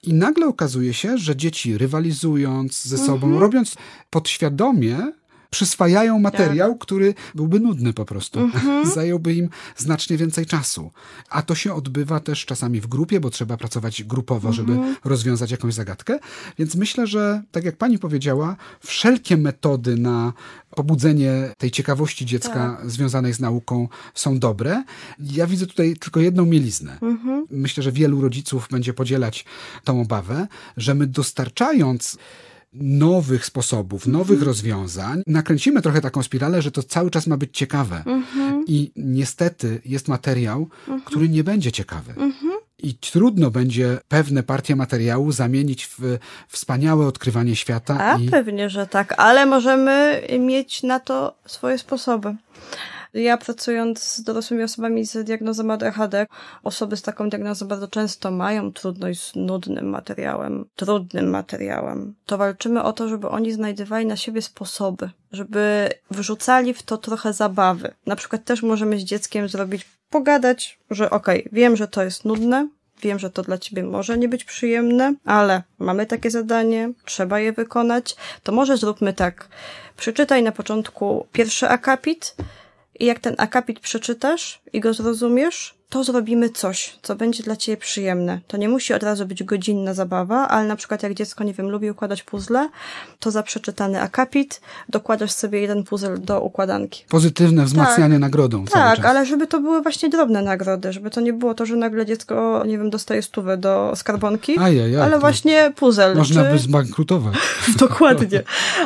I 0.03 0.13
nagle 0.13 0.47
okazuje 0.47 0.93
się, 0.93 1.17
że 1.17 1.35
dzieci 1.35 1.77
rywalizując 1.77 2.83
ze 2.83 2.97
sobą, 2.97 3.39
robiąc 3.39 3.75
podświadomie, 4.09 5.11
przyswajają 5.53 6.19
materiał, 6.19 6.75
który 6.75 7.13
byłby 7.35 7.59
nudny 7.59 7.93
po 7.93 8.05
prostu. 8.05 8.49
Zająłby 8.95 9.33
im 9.33 9.49
znacznie 9.77 10.17
więcej 10.17 10.45
czasu. 10.45 10.91
A 11.29 11.41
to 11.41 11.55
się 11.55 11.73
odbywa 11.73 12.19
też 12.19 12.45
czasami 12.45 12.81
w 12.81 12.87
grupie, 12.87 13.19
bo 13.19 13.29
trzeba 13.29 13.57
pracować 13.57 14.03
grupowo, 14.03 14.53
żeby 14.53 14.77
rozwiązać 15.03 15.51
jakąś 15.51 15.73
zagadkę. 15.73 16.19
Więc 16.59 16.75
myślę, 16.75 17.07
że 17.07 17.43
tak 17.51 17.63
jak 17.63 17.77
pani 17.77 17.99
powiedziała, 17.99 18.55
wszelkie 18.85 19.37
metody 19.37 19.97
na 19.97 20.33
pobudzenie 20.75 21.53
tej 21.57 21.71
ciekawości 21.71 22.25
dziecka 22.25 22.81
związanej 22.85 23.33
z 23.33 23.39
nauką 23.39 23.87
są 24.13 24.39
dobre. 24.39 24.83
Ja 25.19 25.47
widzę 25.47 25.67
tutaj 25.67 25.95
tylko 25.95 26.19
jedną 26.19 26.45
mieliznę. 26.45 26.97
Myślę, 27.49 27.83
że 27.83 27.91
wielu 27.91 28.21
rodziców 28.21 28.67
będzie 28.71 28.93
podzielać 28.93 29.45
tą 29.83 30.01
obawę, 30.01 30.47
że 30.77 30.93
my 30.93 31.07
dostarczając 31.07 32.17
nowych 32.73 33.45
sposobów, 33.45 34.07
nowych 34.07 34.41
rozwiązań, 34.41 35.21
nakręcimy 35.27 35.81
trochę 35.81 36.01
taką 36.01 36.23
spiralę, 36.23 36.61
że 36.61 36.71
to 36.71 36.83
cały 36.83 37.11
czas 37.11 37.27
ma 37.27 37.37
być 37.37 37.57
ciekawe. 37.57 38.03
I 38.67 38.91
niestety 38.95 39.81
jest 39.85 40.07
materiał, 40.07 40.67
który 41.05 41.29
nie 41.29 41.43
będzie 41.43 41.71
ciekawy. 41.71 42.13
I 42.83 42.95
trudno 42.95 43.51
będzie 43.51 43.97
pewne 44.07 44.43
partie 44.43 44.75
materiału 44.75 45.31
zamienić 45.31 45.85
w 45.85 46.17
wspaniałe 46.47 47.07
odkrywanie 47.07 47.55
świata. 47.55 47.97
A 47.99 48.17
i... 48.17 48.29
pewnie, 48.29 48.69
że 48.69 48.87
tak, 48.87 49.13
ale 49.17 49.45
możemy 49.45 50.21
mieć 50.39 50.83
na 50.83 50.99
to 50.99 51.35
swoje 51.45 51.77
sposoby. 51.77 52.35
Ja 53.13 53.37
pracując 53.37 54.03
z 54.03 54.23
dorosłymi 54.23 54.63
osobami 54.63 55.05
z 55.05 55.25
diagnozą 55.25 55.71
ADHD, 55.71 56.27
osoby 56.63 56.97
z 56.97 57.01
taką 57.01 57.29
diagnozą 57.29 57.67
bardzo 57.67 57.87
często 57.87 58.31
mają 58.31 58.73
trudność 58.73 59.21
z 59.21 59.35
nudnym 59.35 59.89
materiałem, 59.89 60.65
trudnym 60.75 61.29
materiałem. 61.29 62.15
To 62.25 62.37
walczymy 62.37 62.83
o 62.83 62.93
to, 62.93 63.09
żeby 63.09 63.29
oni 63.29 63.51
znajdywali 63.51 64.05
na 64.05 64.15
siebie 64.15 64.41
sposoby, 64.41 65.09
żeby 65.31 65.89
wrzucali 66.11 66.73
w 66.73 66.83
to 66.83 66.97
trochę 66.97 67.33
zabawy. 67.33 67.93
Na 68.05 68.15
przykład 68.15 68.43
też 68.43 68.63
możemy 68.63 68.99
z 68.99 69.03
dzieckiem 69.03 69.49
zrobić, 69.49 69.85
pogadać, 70.09 70.79
że 70.89 71.09
okej, 71.09 71.39
okay, 71.39 71.49
wiem, 71.53 71.75
że 71.75 71.87
to 71.87 72.03
jest 72.03 72.25
nudne, 72.25 72.67
Wiem, 73.01 73.19
że 73.19 73.29
to 73.29 73.41
dla 73.41 73.57
ciebie 73.57 73.83
może 73.83 74.17
nie 74.17 74.29
być 74.29 74.43
przyjemne, 74.43 75.13
ale 75.25 75.63
mamy 75.79 76.05
takie 76.05 76.31
zadanie, 76.31 76.91
trzeba 77.05 77.39
je 77.39 77.53
wykonać. 77.53 78.15
To 78.43 78.51
może 78.51 78.77
zróbmy 78.77 79.13
tak. 79.13 79.47
Przeczytaj 79.97 80.43
na 80.43 80.51
początku 80.51 81.27
pierwszy 81.31 81.69
akapit, 81.69 82.35
i 82.99 83.05
jak 83.05 83.19
ten 83.19 83.35
akapit 83.37 83.79
przeczytasz 83.79 84.61
i 84.73 84.79
go 84.79 84.93
zrozumiesz, 84.93 85.75
to 85.93 86.03
zrobimy 86.03 86.49
coś, 86.49 86.99
co 87.01 87.15
będzie 87.15 87.43
dla 87.43 87.55
ciebie 87.55 87.77
przyjemne. 87.77 88.39
To 88.47 88.57
nie 88.57 88.69
musi 88.69 88.93
od 88.93 89.03
razu 89.03 89.25
być 89.25 89.43
godzinna 89.43 89.93
zabawa, 89.93 90.47
ale 90.47 90.67
na 90.67 90.75
przykład 90.75 91.03
jak 91.03 91.13
dziecko, 91.13 91.43
nie 91.43 91.53
wiem, 91.53 91.69
lubi 91.69 91.91
układać 91.91 92.23
puzzle, 92.23 92.69
to 93.19 93.31
za 93.31 93.43
przeczytany 93.43 94.01
akapit 94.01 94.61
dokładasz 94.89 95.31
sobie 95.31 95.59
jeden 95.61 95.83
puzzle 95.83 96.17
do 96.17 96.41
układanki. 96.41 97.05
Pozytywne 97.09 97.65
wzmacnianie 97.65 98.13
tak. 98.13 98.21
nagrodą. 98.21 98.65
Tak, 98.65 99.05
ale 99.05 99.25
żeby 99.25 99.47
to 99.47 99.59
były 99.59 99.81
właśnie 99.81 100.09
drobne 100.09 100.41
nagrody, 100.41 100.93
żeby 100.93 101.09
to 101.09 101.21
nie 101.21 101.33
było 101.33 101.53
to, 101.53 101.65
że 101.65 101.75
nagle 101.75 102.05
dziecko, 102.05 102.63
nie 102.67 102.77
wiem, 102.77 102.89
dostaje 102.89 103.21
stówę 103.21 103.57
do 103.57 103.93
skarbonki, 103.95 104.59
Ajajaj, 104.59 105.01
ale 105.01 105.19
właśnie 105.19 105.71
puzzle. 105.75 106.15
Można 106.15 106.43
czy... 106.43 106.49
by 106.51 106.59
zbankrutować. 106.59 107.35
Dokładnie. 107.77 108.43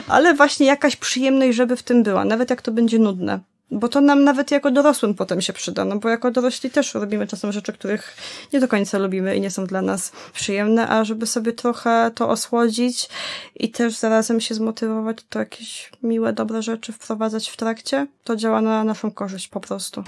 Ale 0.08 0.34
właśnie 0.34 0.66
jakaś 0.66 0.96
przyjemność, 0.96 1.58
żeby 1.58 1.76
w 1.76 1.84
tym 1.84 2.04
była, 2.04 2.26
nawet 2.26 2.50
jak 2.50 2.62
to 2.62 2.72
będzie 2.72 3.00
nudne. 3.00 3.40
Bo 3.72 3.88
to 3.88 4.02
nam 4.02 4.24
nawet 4.24 4.52
jako 4.52 4.72
dorosłym 4.72 5.16
potem 5.16 5.42
się 5.42 5.54
przyda, 5.54 5.86
no 5.86 6.00
bo 6.00 6.10
jako 6.10 6.32
dorośli 6.32 6.70
też 6.70 6.94
robimy 6.94 7.28
czasem 7.28 7.52
rzeczy, 7.52 7.74
których 7.74 8.18
nie 8.54 8.60
do 8.60 8.68
końca 8.68 8.98
lubimy 8.98 9.36
i 9.36 9.42
nie 9.42 9.52
są 9.52 9.66
dla 9.66 9.82
nas 9.82 10.12
przyjemne, 10.34 10.88
a 10.88 11.04
żeby 11.04 11.28
sobie 11.28 11.54
trochę 11.54 12.12
to 12.16 12.30
osłodzić 12.30 13.10
i 13.56 13.72
też 13.72 13.98
zarazem 13.98 14.42
się 14.42 14.56
zmotywować, 14.56 15.18
to 15.30 15.40
jakieś 15.40 15.92
miłe, 16.04 16.34
dobre 16.34 16.62
rzeczy 16.62 16.94
wprowadzać 16.94 17.50
w 17.50 17.58
trakcie, 17.58 18.08
to 18.24 18.36
działa 18.36 18.62
na 18.62 18.84
naszą 18.84 19.12
korzyść 19.12 19.48
po 19.48 19.60
prostu. 19.60 20.04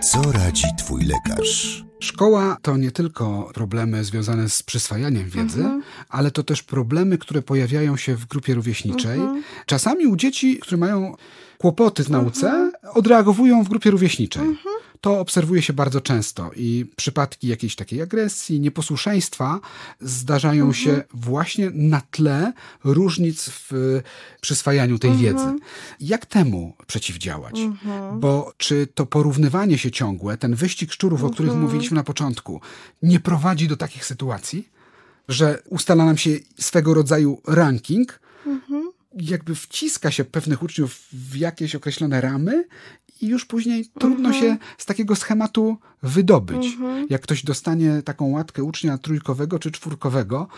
Co 0.00 0.32
radzi 0.32 0.64
twój 0.78 1.04
lekarz? 1.04 1.84
Szkoła 2.00 2.56
to 2.62 2.76
nie 2.76 2.90
tylko 2.90 3.50
problemy 3.54 4.04
związane 4.04 4.48
z 4.48 4.62
przyswajaniem 4.62 5.24
wiedzy, 5.30 5.60
Mhm. 5.60 5.82
ale 6.08 6.30
to 6.30 6.42
też 6.42 6.62
problemy, 6.62 7.18
które 7.18 7.42
pojawiają 7.42 7.96
się 7.96 8.14
w 8.16 8.26
grupie 8.26 8.54
rówieśniczej. 8.54 9.20
Mhm. 9.20 9.42
Czasami 9.66 10.06
u 10.06 10.16
dzieci, 10.16 10.58
które 10.58 10.76
mają 10.76 11.14
kłopoty 11.58 12.04
w 12.04 12.10
nauce, 12.10 12.70
odreagowują 12.94 13.64
w 13.64 13.68
grupie 13.68 13.90
rówieśniczej. 13.90 14.42
To 15.00 15.20
obserwuje 15.20 15.62
się 15.62 15.72
bardzo 15.72 16.00
często 16.00 16.50
i 16.56 16.86
przypadki 16.96 17.48
jakiejś 17.48 17.76
takiej 17.76 18.02
agresji, 18.02 18.60
nieposłuszeństwa 18.60 19.60
zdarzają 20.00 20.72
się 20.72 21.02
właśnie 21.14 21.70
na 21.74 22.00
tle 22.10 22.52
różnic 22.84 23.50
w 23.50 24.00
przyswajaniu 24.40 24.98
tej 24.98 25.16
wiedzy. 25.16 25.54
Jak 26.00 26.26
temu 26.26 26.76
przeciwdziałać? 26.86 27.60
Bo 28.14 28.52
czy 28.56 28.86
to 28.94 29.06
porównywanie 29.06 29.78
się 29.78 29.90
ciągłe, 29.90 30.36
ten 30.36 30.54
wyścig 30.54 30.92
szczurów, 30.92 31.24
o 31.24 31.30
których 31.30 31.54
mówiliśmy 31.54 31.94
na 31.94 32.04
początku, 32.04 32.60
nie 33.02 33.20
prowadzi 33.20 33.68
do 33.68 33.76
takich 33.76 34.04
sytuacji, 34.04 34.68
że 35.28 35.62
ustala 35.68 36.04
nam 36.04 36.18
się 36.18 36.30
swego 36.60 36.94
rodzaju 36.94 37.42
ranking, 37.46 38.20
jakby 39.14 39.54
wciska 39.54 40.10
się 40.10 40.24
pewnych 40.24 40.62
uczniów 40.62 41.00
w 41.12 41.36
jakieś 41.36 41.74
określone 41.74 42.20
ramy 42.20 42.64
i 43.20 43.26
już 43.26 43.44
później 43.44 43.86
trudno 43.98 44.32
się 44.32 44.56
z 44.78 44.86
takiego 44.86 45.16
schematu 45.16 45.76
wydobyć. 46.02 46.76
Jak 47.10 47.22
ktoś 47.22 47.44
dostanie 47.44 48.02
taką 48.02 48.30
łatkę 48.30 48.62
ucznia 48.62 48.98
trójkowego 48.98 49.58
czy 49.58 49.70
czwórkowego, 49.70 50.48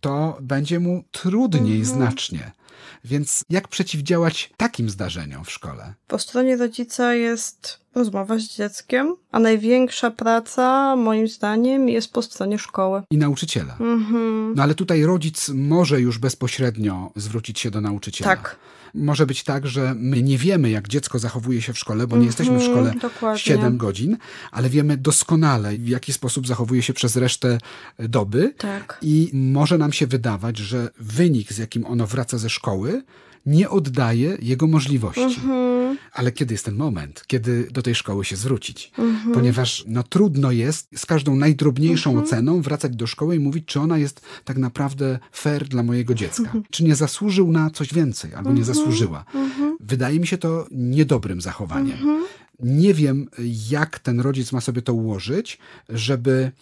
to 0.00 0.38
będzie 0.40 0.80
mu 0.80 1.04
trudniej 1.10 1.84
znacznie. 1.84 2.52
Więc 3.04 3.44
jak 3.50 3.68
przeciwdziałać 3.68 4.52
takim 4.56 4.90
zdarzeniom 4.90 5.44
w 5.44 5.50
szkole? 5.50 5.94
Po 6.06 6.18
stronie 6.18 6.56
rodzica 6.56 7.14
jest 7.14 7.83
rozmowa 7.94 8.38
z 8.38 8.42
dzieckiem, 8.42 9.14
a 9.32 9.38
największa 9.40 10.10
praca, 10.10 10.96
moim 10.96 11.28
zdaniem, 11.28 11.88
jest 11.88 12.12
po 12.12 12.22
stronie 12.22 12.58
szkoły. 12.58 13.02
I 13.10 13.18
nauczyciela. 13.18 13.76
No 14.54 14.62
ale 14.62 14.74
tutaj 14.74 15.02
rodzic 15.04 15.48
może 15.48 16.00
już 16.00 16.18
bezpośrednio 16.18 17.12
zwrócić 17.16 17.60
się 17.60 17.70
do 17.70 17.80
nauczyciela. 17.80 18.36
Tak. 18.36 18.56
Może 18.94 19.26
być 19.26 19.44
tak, 19.44 19.66
że 19.66 19.94
my 19.96 20.22
nie 20.22 20.38
wiemy, 20.38 20.70
jak 20.70 20.88
dziecko 20.88 21.18
zachowuje 21.18 21.62
się 21.62 21.72
w 21.72 21.78
szkole, 21.78 22.06
bo 22.06 22.16
nie 22.16 22.26
jesteśmy 22.26 22.58
w 22.58 22.62
szkole 22.62 22.78
Mhm, 22.92 22.98
dokładnie. 22.98 23.38
7 23.38 23.76
godzin, 23.76 24.16
ale 24.50 24.68
wiemy 24.68 24.96
doskonale, 24.96 25.72
w 25.72 25.88
jaki 25.88 26.12
sposób 26.12 26.46
zachowuje 26.46 26.82
się 26.82 26.92
przez 26.92 27.16
resztę 27.16 27.58
doby. 27.98 28.54
Tak. 28.58 28.98
I 29.02 29.30
może 29.32 29.78
nam 29.78 29.92
się 29.92 30.06
wydawać, 30.06 30.58
że 30.58 30.90
wynik, 30.98 31.52
z 31.52 31.58
jakim 31.58 31.86
ono 31.86 32.06
wraca 32.06 32.38
ze 32.38 32.50
szkoły, 32.50 33.02
nie 33.46 33.70
oddaje 33.70 34.36
jego 34.42 34.66
możliwości. 34.66 35.22
Mhm. 35.22 35.98
Ale 36.12 36.32
kiedy 36.32 36.54
jest 36.54 36.64
ten 36.64 36.74
moment, 36.74 37.24
kiedy 37.26 37.68
do 37.70 37.82
tej 37.82 37.94
szkoły 37.94 38.24
się 38.24 38.36
zwrócić? 38.36 38.92
Ponieważ 39.34 39.84
no, 39.88 40.02
trudno 40.02 40.52
jest 40.52 40.88
z 40.96 41.06
każdą 41.06 41.36
najdrobniejszą 41.36 42.18
oceną 42.18 42.62
wracać 42.62 42.96
do 42.96 43.06
szkoły 43.06 43.36
i 43.36 43.38
mówić, 43.38 43.64
czy 43.66 43.80
ona 43.80 43.98
jest 43.98 44.20
tak 44.44 44.58
naprawdę 44.58 45.18
fair 45.32 45.68
dla 45.68 45.82
mojego 45.82 46.14
dziecka. 46.14 46.52
Czy 46.70 46.84
nie 46.84 46.94
zasłużył 46.94 47.52
na 47.52 47.70
coś 47.70 47.94
więcej, 47.94 48.34
albo 48.34 48.52
nie 48.52 48.64
zasłużyła. 48.64 49.24
Wydaje 49.80 50.20
mi 50.20 50.26
się 50.26 50.38
to 50.38 50.66
niedobrym 50.70 51.40
zachowaniem. 51.40 51.98
Nie 52.60 52.94
wiem, 52.94 53.28
jak 53.70 53.98
ten 53.98 54.20
rodzic 54.20 54.52
ma 54.52 54.60
sobie 54.60 54.82
to 54.82 54.94
ułożyć, 54.94 55.58
żeby 55.88 56.52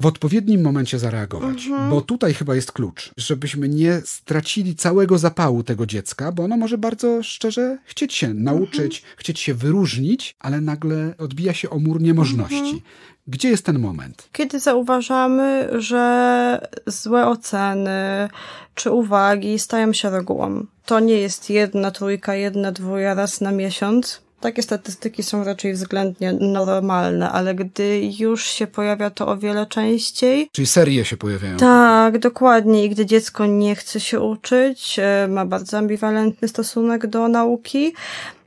w 0.00 0.06
odpowiednim 0.06 0.62
momencie 0.62 0.98
zareagować. 0.98 1.68
Bo 1.90 2.00
tutaj 2.00 2.34
chyba 2.34 2.54
jest 2.54 2.72
klucz, 2.72 3.10
żebyśmy 3.16 3.68
nie 3.68 4.00
stracili 4.04 4.74
całego 4.76 5.18
zapału 5.18 5.62
tego 5.62 5.86
dziecka, 5.86 6.32
bo 6.32 6.44
ono 6.44 6.56
może 6.56 6.78
bardzo 6.78 7.22
szczerze 7.22 7.78
chcieć 7.84 8.14
się 8.14 8.34
nauczyć, 8.34 9.02
chcieć 9.16 9.40
się 9.40 9.54
wyróżnić, 9.54 10.36
ale 10.40 10.60
nagle 10.60 11.14
odbija 11.18 11.54
się 11.54 11.70
o 11.70 11.78
mur 11.78 12.00
niemożności. 12.00 12.82
Gdzie 13.26 13.48
jest 13.48 13.66
ten 13.66 13.78
moment? 13.78 14.28
Kiedy 14.32 14.60
zauważamy, 14.60 15.68
że 15.78 16.68
złe 16.86 17.26
oceny 17.26 18.28
czy 18.74 18.90
uwagi 18.90 19.58
stają 19.58 19.92
się 19.92 20.10
regułą. 20.10 20.66
To 20.84 21.00
nie 21.00 21.14
jest 21.14 21.50
jedna 21.50 21.90
trójka, 21.90 22.34
jedna 22.34 22.72
dwójka 22.72 23.14
raz 23.14 23.40
na 23.40 23.52
miesiąc. 23.52 24.22
Takie 24.40 24.62
statystyki 24.62 25.22
są 25.22 25.44
raczej 25.44 25.72
względnie 25.72 26.32
normalne, 26.32 27.30
ale 27.30 27.54
gdy 27.54 28.00
już 28.18 28.44
się 28.44 28.66
pojawia 28.66 29.10
to 29.10 29.28
o 29.28 29.36
wiele 29.36 29.66
częściej, 29.66 30.48
Czyli 30.52 30.66
serie 30.66 31.04
się 31.04 31.16
pojawiają. 31.16 31.56
tak, 31.56 32.18
dokładnie. 32.18 32.84
I 32.84 32.90
gdy 32.90 33.06
dziecko 33.06 33.46
nie 33.46 33.74
chce 33.74 34.00
się 34.00 34.20
uczyć, 34.20 34.98
e, 34.98 35.28
ma 35.28 35.46
bardzo 35.46 35.78
ambiwalentny 35.78 36.48
stosunek 36.48 37.06
do 37.06 37.28
nauki, 37.28 37.92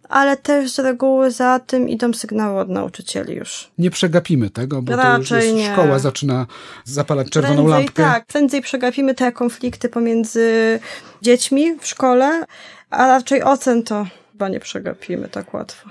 ale 0.09 0.37
też 0.37 0.71
z 0.71 0.79
reguły 0.79 1.31
za 1.31 1.59
tym 1.59 1.89
idą 1.89 2.13
sygnały 2.13 2.59
od 2.59 2.69
nauczycieli 2.69 3.35
już. 3.35 3.71
Nie 3.77 3.91
przegapimy 3.91 4.49
tego, 4.49 4.81
bo 4.81 4.91
to 4.91 4.97
już 4.97 5.05
Raczej 5.31 5.43
jest 5.45 5.55
nie. 5.55 5.71
szkoła 5.73 5.99
zaczyna 5.99 6.45
zapalać 6.83 7.29
czerwoną 7.29 7.55
prędzej, 7.55 7.73
lampkę. 7.79 8.03
Tak, 8.03 8.25
prędzej 8.25 8.61
przegapimy 8.61 9.15
te 9.15 9.31
konflikty 9.31 9.89
pomiędzy 9.89 10.79
dziećmi 11.21 11.75
w 11.79 11.87
szkole, 11.87 12.45
a 12.89 13.07
raczej 13.07 13.43
ocen 13.43 13.83
to 13.83 14.05
chyba 14.33 14.49
nie 14.49 14.59
przegapimy 14.59 15.29
tak 15.29 15.53
łatwo. 15.53 15.89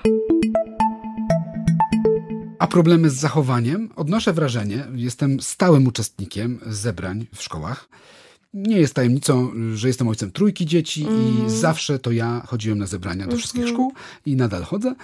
A 2.58 2.66
problemy 2.66 3.10
z 3.10 3.14
zachowaniem? 3.14 3.90
Odnoszę 3.96 4.32
wrażenie, 4.32 4.86
jestem 4.94 5.40
stałym 5.40 5.86
uczestnikiem 5.86 6.60
zebrań 6.66 7.26
w 7.34 7.42
szkołach. 7.42 7.88
Nie 8.54 8.78
jest 8.78 8.94
tajemnicą, 8.94 9.52
że 9.74 9.88
jestem 9.88 10.08
ojcem 10.08 10.32
trójki 10.32 10.66
dzieci 10.66 11.02
i 11.02 11.50
zawsze 11.50 11.98
to 11.98 12.12
ja 12.12 12.42
chodziłem 12.46 12.78
na 12.78 12.86
zebrania 12.86 13.26
do 13.26 13.36
wszystkich 13.36 13.68
szkół 13.68 13.92
i 14.26 14.36
nadal 14.36 14.62
chodzę. 14.62 14.94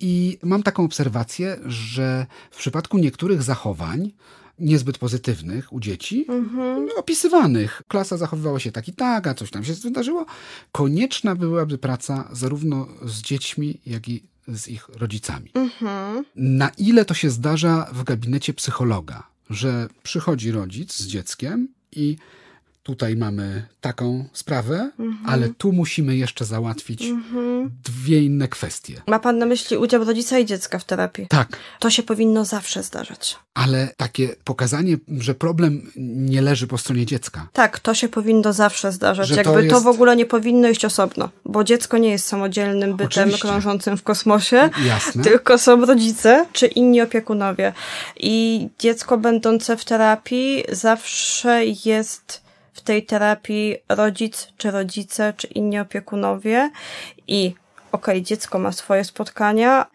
I 0.00 0.38
mam 0.42 0.62
taką 0.62 0.84
obserwację, 0.84 1.56
że 1.66 2.26
w 2.50 2.56
przypadku 2.56 2.98
niektórych 2.98 3.42
zachowań, 3.42 4.12
niezbyt 4.60 4.98
pozytywnych 4.98 5.72
u 5.72 5.80
dzieci, 5.80 6.26
opisywanych, 6.96 7.82
klasa 7.88 8.16
zachowywała 8.16 8.60
się 8.60 8.72
tak 8.72 8.88
i 8.88 8.92
tak, 8.92 9.26
a 9.26 9.34
coś 9.34 9.50
tam 9.50 9.64
się 9.64 9.72
wydarzyło, 9.72 10.26
konieczna 10.72 11.34
byłaby 11.34 11.78
praca 11.78 12.28
zarówno 12.32 12.88
z 13.04 13.22
dziećmi, 13.22 13.80
jak 13.86 14.08
i 14.08 14.22
z 14.48 14.68
ich 14.68 14.88
rodzicami. 14.88 15.50
Na 16.36 16.70
ile 16.78 17.04
to 17.04 17.14
się 17.14 17.30
zdarza 17.30 17.90
w 17.92 18.04
gabinecie 18.04 18.54
psychologa, 18.54 19.26
że 19.50 19.88
przychodzi 20.02 20.50
rodzic 20.50 20.96
z 20.96 21.06
dzieckiem 21.06 21.68
i 21.92 22.16
tutaj 22.88 23.16
mamy 23.16 23.66
taką 23.80 24.24
sprawę, 24.32 24.90
ale 25.26 25.48
tu 25.48 25.72
musimy 25.72 26.16
jeszcze 26.16 26.44
załatwić 26.44 27.04
dwie 27.84 28.22
inne 28.22 28.48
kwestie. 28.48 28.94
Ma 29.06 29.18
pan 29.18 29.38
na 29.38 29.46
myśli 29.46 29.76
udział 29.76 30.04
rodzica 30.04 30.38
i 30.38 30.46
dziecka 30.46 30.78
w 30.78 30.84
terapii? 30.84 31.26
Tak, 31.28 31.48
To 31.78 31.90
się 31.90 32.02
powinno 32.02 32.44
zawsze 32.44 32.82
zdarzać. 32.82 33.36
ale 33.54 33.88
takie 33.96 34.28
pokazanie, 34.44 34.96
że 35.18 35.34
problem 35.34 35.90
nie 35.96 36.42
leży 36.42 36.66
po 36.66 36.78
stronie 36.78 37.06
dziecka. 37.06 37.48
Tak, 37.52 37.78
to 37.80 37.94
się 37.94 38.08
powinno 38.08 38.52
zawsze 38.52 38.92
zdarzać. 38.92 39.28
Że 39.28 39.34
to 39.34 39.40
Jakby 39.40 39.68
to, 39.68 39.74
jest- 39.74 39.84
w 39.84 39.88
ogóle 39.88 40.16
nie 40.16 40.26
powinno 40.26 40.68
iść 40.68 40.84
osobno, 40.84 41.28
bo 41.44 41.64
dziecko 41.64 41.98
nie 41.98 42.10
jest 42.10 42.26
samodzielnym 42.26 42.90
bytem 42.96 43.06
Oczywiście. 43.22 43.48
krążącym 43.48 43.96
w 43.96 44.02
kosmosie, 44.02 44.70
Jasne. 44.86 45.24
tylko 45.30 45.58
są 45.58 45.86
rodzice 45.86 46.46
czy 46.52 46.66
inni 46.66 47.00
opiekunowie. 47.00 47.72
I 48.20 48.68
dziecko 48.78 49.18
będące 49.18 49.76
w 49.76 49.84
terapii 49.84 50.64
zawsze 50.72 51.62
jest 51.84 52.47
w 52.78 52.82
tej 52.82 53.06
terapii 53.06 53.76
rodzic 53.88 54.48
czy 54.56 54.70
rodzice 54.70 55.32
czy 55.36 55.46
inni 55.46 55.78
opiekunowie. 55.78 56.70
I 57.28 57.54
okej, 57.92 58.22
dziecko 58.22 58.58
ma 58.58 58.72
swoje 58.72 59.04
spotkania, 59.04 59.86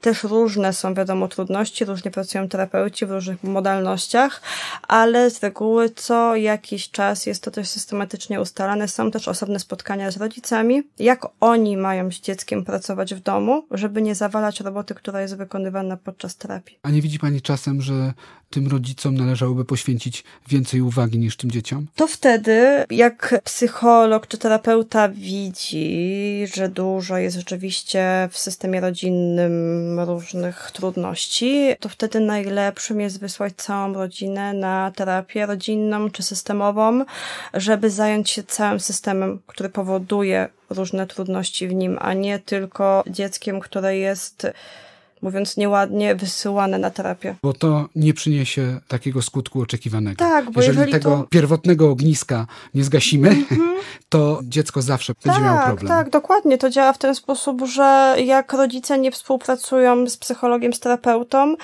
też 0.00 0.24
różne 0.24 0.72
są, 0.72 0.94
wiadomo, 0.94 1.28
trudności, 1.28 1.84
różnie 1.84 2.10
pracują 2.10 2.48
terapeuci 2.48 3.06
w 3.06 3.10
różnych 3.10 3.44
modalnościach, 3.44 4.42
ale 4.88 5.30
z 5.30 5.42
reguły 5.42 5.90
co 5.90 6.36
jakiś 6.36 6.90
czas 6.90 7.26
jest 7.26 7.42
to 7.42 7.50
też 7.50 7.68
systematycznie 7.68 8.40
ustalane. 8.40 8.88
Są 8.88 9.10
też 9.10 9.28
osobne 9.28 9.58
spotkania 9.58 10.10
z 10.10 10.16
rodzicami, 10.16 10.82
jak 10.98 11.26
oni 11.40 11.76
mają 11.76 12.12
z 12.12 12.20
dzieckiem 12.20 12.64
pracować 12.64 13.14
w 13.14 13.20
domu, 13.20 13.66
żeby 13.70 14.02
nie 14.02 14.14
zawalać 14.14 14.60
roboty, 14.60 14.94
która 14.94 15.20
jest 15.20 15.36
wykonywana 15.36 15.96
podczas 15.96 16.36
terapii. 16.36 16.78
A 16.82 16.90
nie 16.90 17.02
widzi 17.02 17.18
pani 17.18 17.42
czasem, 17.42 17.82
że 17.82 18.12
tym 18.50 18.68
rodzicom 18.68 19.16
należałoby 19.16 19.64
poświęcić 19.64 20.24
więcej 20.48 20.80
uwagi 20.80 21.18
niż 21.18 21.36
tym 21.36 21.50
dzieciom? 21.50 21.86
To 21.94 22.06
wtedy, 22.06 22.84
jak 22.90 23.40
psycholog 23.44 24.26
czy 24.26 24.38
terapeuta 24.38 25.08
widzi, 25.08 26.46
że 26.54 26.68
dużo 26.68 27.18
jest 27.18 27.36
rzeczywiście 27.36 28.28
w 28.30 28.38
systemie 28.38 28.80
rodzinnym 28.80 29.89
różnych 29.98 30.70
trudności, 30.70 31.74
to 31.80 31.88
wtedy 31.88 32.20
najlepszym 32.20 33.00
jest 33.00 33.20
wysłać 33.20 33.52
całą 33.56 33.94
rodzinę 33.94 34.52
na 34.52 34.92
terapię 34.96 35.46
rodzinną 35.46 36.10
czy 36.10 36.22
systemową, 36.22 37.04
żeby 37.54 37.90
zająć 37.90 38.30
się 38.30 38.42
całym 38.42 38.80
systemem, 38.80 39.40
który 39.46 39.68
powoduje 39.68 40.48
różne 40.70 41.06
trudności 41.06 41.68
w 41.68 41.74
nim, 41.74 41.98
a 42.00 42.14
nie 42.14 42.38
tylko 42.38 43.04
dzieckiem, 43.06 43.60
które 43.60 43.96
jest, 43.96 44.46
mówiąc 45.22 45.56
nieładnie, 45.56 46.14
wysyłane 46.14 46.78
na 46.78 46.90
terapię. 46.90 47.34
Bo 47.42 47.52
to 47.52 47.88
nie 47.94 48.14
przyniesie 48.14 48.80
takiego 48.88 49.22
skutku 49.22 49.60
oczekiwanego. 49.60 50.16
Tak, 50.16 50.50
bo 50.50 50.60
jeżeli, 50.60 50.78
jeżeli 50.78 50.92
tego 50.92 51.10
to- 51.10 51.26
pierwotnego 51.30 51.90
ogniska 51.90 52.46
nie 52.74 52.84
zgasimy, 52.84 53.36
to 54.08 54.40
dziecko 54.42 54.82
zawsze 54.82 55.12
będzie 55.24 55.40
miało 55.40 55.56
Tak, 55.58 55.66
problem. 55.66 55.88
tak, 55.88 56.10
dokładnie. 56.10 56.58
To 56.58 56.70
działa 56.70 56.92
w 56.92 56.98
ten 56.98 57.14
sposób, 57.14 57.62
że 57.66 58.14
jak 58.24 58.52
rodzice 58.52 58.98
nie 58.98 59.10
współpracują 59.10 60.06
z 60.08 60.16
psychologiem, 60.16 60.72
z 60.72 60.80
terapeutą, 60.80 61.54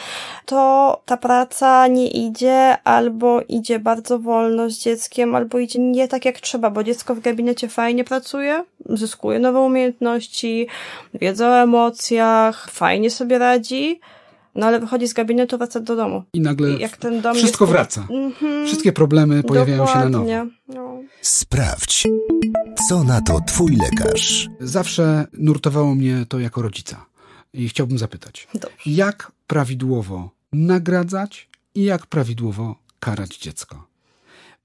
to 0.46 1.02
ta 1.06 1.16
praca 1.16 1.86
nie 1.86 2.08
idzie, 2.10 2.76
albo 2.84 3.40
idzie 3.48 3.78
bardzo 3.78 4.18
wolno 4.18 4.70
z 4.70 4.78
dzieckiem, 4.78 5.34
albo 5.34 5.58
idzie 5.58 5.78
nie 5.80 6.08
tak 6.08 6.24
jak 6.24 6.40
trzeba, 6.40 6.70
bo 6.70 6.84
dziecko 6.84 7.14
w 7.14 7.20
gabinecie 7.20 7.68
fajnie 7.68 8.04
pracuje, 8.04 8.64
zyskuje 8.88 9.38
nowe 9.38 9.61
umiejętności, 9.61 10.66
wiedzę 11.14 11.49
o 11.49 11.62
emocjach, 11.62 12.70
fajnie 12.70 13.11
sobie 13.11 13.38
radzi, 13.38 14.01
no 14.55 14.66
ale 14.66 14.81
wychodzi 14.81 15.09
z 15.09 15.12
gabinetu, 15.12 15.59
wraca 15.59 15.81
do 15.81 15.96
domu. 15.96 16.22
I 16.33 16.40
nagle 16.40 16.70
I 16.70 16.79
jak 16.79 16.96
ten 16.96 17.20
dom 17.20 17.35
wszystko 17.37 17.64
jest... 17.64 17.72
wraca. 17.72 18.07
Mhm, 18.11 18.66
Wszystkie 18.66 18.92
problemy 18.92 19.42
pojawiają 19.42 19.87
się 19.87 19.94
na 19.99 20.09
nowo. 20.09 20.25
dokładnie. 20.25 20.46
No. 20.68 20.99
Sprawdź, 21.22 22.07
co 22.88 23.05
na 23.05 23.20
to 23.20 23.40
Twój 23.46 23.77
lekarz. 23.77 24.49
Zawsze 24.61 25.27
nurtowało 25.33 25.94
mnie 25.94 26.25
to 26.29 26.38
jako 26.38 26.62
rodzica. 26.62 27.07
I 27.53 27.68
chciałbym 27.68 27.99
zapytać, 27.99 28.49
Dobrze. 28.55 28.68
jak 28.87 29.33
prawidłowo 29.46 30.31
nagradzać 30.53 31.49
i 31.75 31.85
jak 31.85 32.07
prawidłowo 32.07 32.77
karać 33.01 33.38
dziecko? 33.38 33.87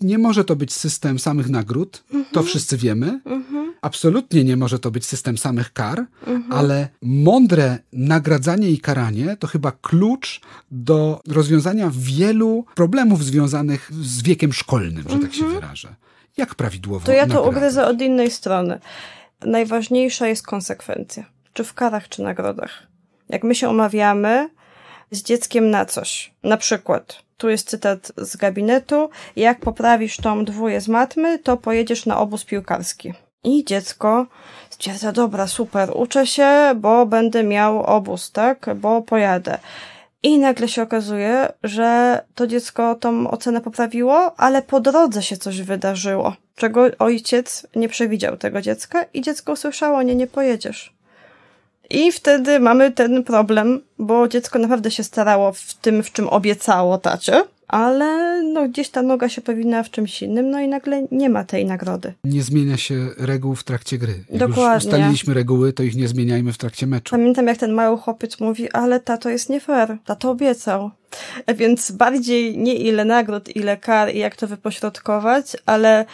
Nie 0.02 0.18
może 0.18 0.44
to 0.44 0.56
być 0.56 0.74
system 0.74 1.20
samych 1.20 1.50
nagród, 1.50 2.04
to 2.32 2.44
wszyscy 2.44 2.78
wiemy. 2.78 3.20
Absolutnie 3.82 4.44
nie 4.44 4.58
może 4.58 4.80
to 4.80 4.92
być 4.92 5.06
system 5.06 5.38
samych 5.38 5.74
kar, 5.74 6.06
ale 6.50 6.88
mądre 7.02 7.78
nagradzanie 7.94 8.70
i 8.70 8.80
karanie 8.80 9.38
to 9.40 9.48
chyba 9.48 9.72
klucz 9.72 10.42
do 10.72 11.22
rozwiązania 11.28 11.92
wielu 11.94 12.66
problemów 12.76 13.26
związanych 13.26 13.92
z 14.02 14.22
wiekiem 14.22 14.54
szkolnym, 14.54 15.04
że 15.10 15.20
tak 15.20 15.34
się 15.34 15.48
wyrażę. 15.48 15.96
Jak 16.38 16.56
prawidłowo 16.56 17.06
To 17.06 17.12
ja 17.12 17.22
to 17.22 17.28
nagradzać? 17.28 17.56
ugryzę 17.58 17.88
od 17.88 18.02
innej 18.02 18.32
strony. 18.32 18.80
Najważniejsza 19.46 20.28
jest 20.28 20.46
konsekwencja. 20.48 21.26
Czy 21.54 21.64
w 21.64 21.74
karach, 21.74 22.10
czy 22.10 22.22
nagrodach. 22.22 22.88
Jak 23.30 23.44
my 23.44 23.56
się 23.56 23.70
umawiamy 23.70 24.50
z 25.12 25.24
dzieckiem 25.24 25.70
na 25.70 25.86
coś, 25.86 26.34
na 26.44 26.58
przykład, 26.58 27.24
tu 27.38 27.50
jest 27.50 27.70
cytat 27.70 28.12
z 28.18 28.38
gabinetu, 28.38 29.10
jak 29.36 29.60
poprawisz 29.60 30.18
tą 30.18 30.46
dwóję 30.46 30.82
z 30.82 30.88
matmy, 30.88 31.40
to 31.40 31.58
pojedziesz 31.58 32.06
na 32.06 32.18
obóz 32.20 32.46
piłkarski. 32.46 33.14
I 33.44 33.66
dziecko 33.66 34.26
stwierdza, 34.70 35.12
dobra, 35.12 35.48
super, 35.48 35.92
uczę 35.96 36.28
się, 36.28 36.74
bo 36.76 37.06
będę 37.06 37.44
miał 37.44 37.84
obóz, 37.84 38.32
tak, 38.32 38.70
bo 38.76 39.02
pojadę. 39.02 39.58
I 40.24 40.40
nagle 40.40 40.68
się 40.68 40.82
okazuje, 40.82 41.48
że 41.64 42.22
to 42.36 42.48
dziecko 42.48 42.96
tą 42.96 43.32
ocenę 43.32 43.62
poprawiło, 43.62 44.40
ale 44.40 44.62
po 44.62 44.80
drodze 44.80 45.24
się 45.24 45.38
coś 45.38 45.62
wydarzyło, 45.62 46.36
czego 46.56 46.86
ojciec 47.00 47.68
nie 47.76 47.90
przewidział 47.90 48.38
tego 48.38 48.62
dziecka 48.62 49.06
i 49.14 49.22
dziecko 49.22 49.52
usłyszało, 49.52 50.02
nie, 50.02 50.16
nie 50.16 50.28
pojedziesz. 50.28 50.94
I 51.90 52.12
wtedy 52.12 52.60
mamy 52.60 52.92
ten 52.92 53.24
problem, 53.24 53.82
bo 54.00 54.28
dziecko 54.28 54.60
naprawdę 54.60 54.92
się 54.92 55.04
starało 55.04 55.52
w 55.52 55.74
tym, 55.74 56.04
w 56.04 56.12
czym 56.12 56.30
obiecało 56.30 56.98
tacie, 56.98 57.44
ale 57.72 58.42
no 58.44 58.68
gdzieś 58.70 58.90
ta 58.90 59.02
noga 59.02 59.30
się 59.30 59.42
powinna 59.42 59.84
w 59.84 59.90
czymś 59.90 60.22
innym, 60.22 60.50
no 60.50 60.60
i 60.60 60.68
nagle 60.68 61.08
nie 61.12 61.30
ma 61.30 61.44
tej 61.44 61.66
nagrody. 61.66 62.14
Nie 62.24 62.44
zmienia 62.44 62.78
się 62.78 63.08
reguł 63.18 63.56
w 63.56 63.64
trakcie 63.64 63.98
gry. 63.98 64.14
Jak 64.30 64.40
Dokładnie. 64.40 64.76
już 64.76 64.84
ustaliliśmy 64.84 65.34
reguły, 65.34 65.74
to 65.74 65.84
ich 65.84 65.96
nie 65.96 66.08
zmieniajmy 66.08 66.54
w 66.54 66.58
trakcie 66.58 66.88
meczu. 66.88 67.12
Pamiętam, 67.12 67.48
jak 67.48 67.58
ten 67.58 67.72
mały 67.72 67.98
chłopiec 67.98 68.40
mówi, 68.40 68.72
ale 68.72 69.00
tato 69.00 69.30
jest 69.30 69.50
nie 69.50 69.60
fair, 69.60 69.98
tato 70.06 70.30
obiecał. 70.30 70.92
Więc 71.56 71.92
bardziej 71.92 72.58
nie 72.58 72.76
ile 72.76 73.06
nagród, 73.06 73.56
ile 73.56 73.78
kar 73.78 74.16
i 74.16 74.20
jak 74.20 74.36
to 74.36 74.48
wypośrodkować, 74.48 75.58
ale 75.66 76.06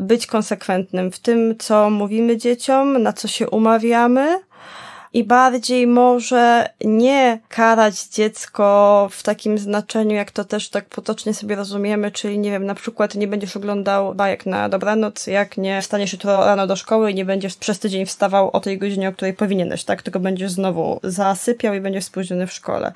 być 0.00 0.26
konsekwentnym 0.26 1.10
w 1.10 1.18
tym, 1.18 1.54
co 1.58 1.90
mówimy 1.90 2.36
dzieciom, 2.36 3.02
na 3.02 3.12
co 3.12 3.28
się 3.28 3.50
umawiamy, 3.50 4.38
i 5.14 5.24
bardziej 5.24 5.86
może 5.86 6.68
nie 6.84 7.38
karać 7.48 8.04
dziecko 8.04 9.08
w 9.10 9.22
takim 9.22 9.58
znaczeniu, 9.58 10.16
jak 10.16 10.30
to 10.30 10.44
też 10.44 10.68
tak 10.68 10.84
potocznie 10.84 11.34
sobie 11.34 11.56
rozumiemy, 11.56 12.10
czyli 12.10 12.38
nie 12.38 12.50
wiem, 12.50 12.66
na 12.66 12.74
przykład 12.74 13.14
nie 13.14 13.28
będziesz 13.28 13.56
oglądał 13.56 14.14
bajek 14.14 14.46
na 14.46 14.68
dobranoc, 14.68 15.26
jak 15.26 15.56
nie 15.56 15.82
wstaniesz 15.82 16.12
jutro 16.12 16.36
rano 16.36 16.66
do 16.66 16.76
szkoły 16.76 17.10
i 17.10 17.14
nie 17.14 17.24
będziesz 17.24 17.56
przez 17.56 17.78
tydzień 17.78 18.06
wstawał 18.06 18.50
o 18.50 18.60
tej 18.60 18.78
godzinie, 18.78 19.08
o 19.08 19.12
której 19.12 19.34
powinieneś, 19.34 19.84
tak? 19.84 20.02
Tylko 20.02 20.20
będziesz 20.20 20.50
znowu 20.50 21.00
zasypiał 21.02 21.74
i 21.74 21.80
będziesz 21.80 22.04
spóźniony 22.04 22.46
w 22.46 22.52
szkole 22.52 22.92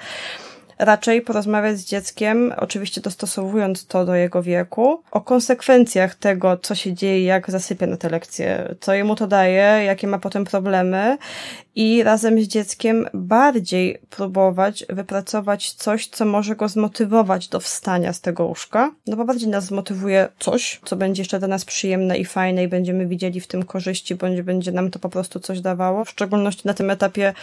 raczej 0.79 1.23
porozmawiać 1.23 1.79
z 1.79 1.85
dzieckiem, 1.85 2.53
oczywiście 2.57 3.01
dostosowując 3.01 3.87
to 3.87 4.05
do 4.05 4.15
jego 4.15 4.43
wieku, 4.43 5.03
o 5.11 5.21
konsekwencjach 5.21 6.15
tego, 6.15 6.57
co 6.57 6.75
się 6.75 6.95
dzieje, 6.95 7.25
jak 7.25 7.51
zasypia 7.51 7.87
na 7.87 7.97
te 7.97 8.09
lekcje, 8.09 8.75
co 8.81 8.95
jemu 8.95 9.17
to 9.17 9.27
daje, 9.27 9.85
jakie 9.85 10.07
ma 10.07 10.19
potem 10.19 10.45
problemy 10.45 11.19
i 11.79 12.03
razem 12.03 12.43
z 12.43 12.47
dzieckiem 12.47 13.07
bardziej 13.15 13.99
próbować 14.11 14.85
wypracować 14.89 15.73
coś, 15.73 16.07
co 16.07 16.25
może 16.25 16.57
go 16.57 16.69
zmotywować 16.69 17.49
do 17.49 17.61
wstania 17.61 18.13
z 18.13 18.21
tego 18.21 18.45
łóżka, 18.45 18.93
no 19.07 19.17
bo 19.17 19.25
bardziej 19.25 19.49
nas 19.49 19.65
zmotywuje 19.65 20.29
coś, 20.39 20.81
co 20.85 20.97
będzie 20.97 21.23
jeszcze 21.23 21.39
dla 21.39 21.49
nas 21.49 21.65
przyjemne 21.65 22.19
i 22.19 22.25
fajne 22.25 22.65
i 22.65 22.69
będziemy 22.69 23.07
widzieli 23.07 23.41
w 23.41 23.47
tym 23.47 23.63
korzyści, 23.63 24.15
bądź 24.15 24.43
będzie 24.43 24.73
nam 24.73 24.91
to 24.91 24.99
po 24.99 25.09
prostu 25.09 25.41
coś 25.41 25.61
dawało, 25.61 26.05
w 26.05 26.11
szczególności 26.11 26.63
na 26.65 26.75
tym 26.75 26.91
etapie, 26.91 27.35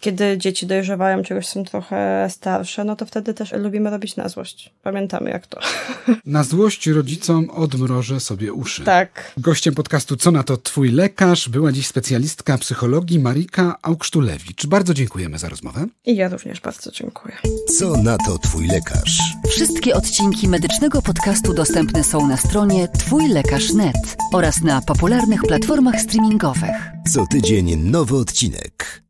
kiedy 0.00 0.38
dzieci 0.38 0.66
dojrzewają, 0.66 1.22
czegoś 1.22 1.46
są 1.46 1.64
trochę 1.64 2.26
starsze, 2.30 2.84
no 2.84 2.96
to 2.96 3.06
wtedy 3.06 3.34
też 3.34 3.52
lubimy 3.52 3.90
robić 3.90 4.16
na 4.16 4.28
złość. 4.28 4.70
Pamiętamy 4.82 5.30
jak 5.30 5.46
to. 5.46 5.60
Na 6.26 6.44
złość 6.44 6.86
rodzicom 6.86 7.50
odmrożę 7.50 8.20
sobie 8.20 8.52
uszy. 8.52 8.84
Tak. 8.84 9.32
Gościem 9.36 9.74
podcastu 9.74 10.16
Co 10.16 10.30
na 10.30 10.42
to 10.42 10.56
Twój 10.56 10.90
lekarz 10.90 11.48
była 11.48 11.72
dziś 11.72 11.86
specjalistka 11.86 12.58
psychologii 12.58 13.18
Marika 13.18 13.81
Augsztulewicz. 13.82 14.66
Bardzo 14.66 14.94
dziękujemy 14.94 15.38
za 15.38 15.48
rozmowę. 15.48 15.86
I 16.06 16.16
ja 16.16 16.28
również 16.28 16.60
bardzo 16.60 16.90
dziękuję. 16.90 17.36
Co 17.78 17.96
na 17.96 18.18
to 18.18 18.38
Twój 18.38 18.66
lekarz? 18.66 19.20
Wszystkie 19.48 19.94
odcinki 19.94 20.48
medycznego 20.48 21.02
podcastu 21.02 21.54
dostępne 21.54 22.04
są 22.04 22.26
na 22.26 22.36
stronie 22.36 22.88
twójlekarz.net 22.88 24.16
oraz 24.32 24.60
na 24.60 24.82
popularnych 24.82 25.42
platformach 25.42 26.00
streamingowych. 26.00 26.90
Co 27.12 27.26
tydzień 27.26 27.76
nowy 27.76 28.16
odcinek. 28.16 29.01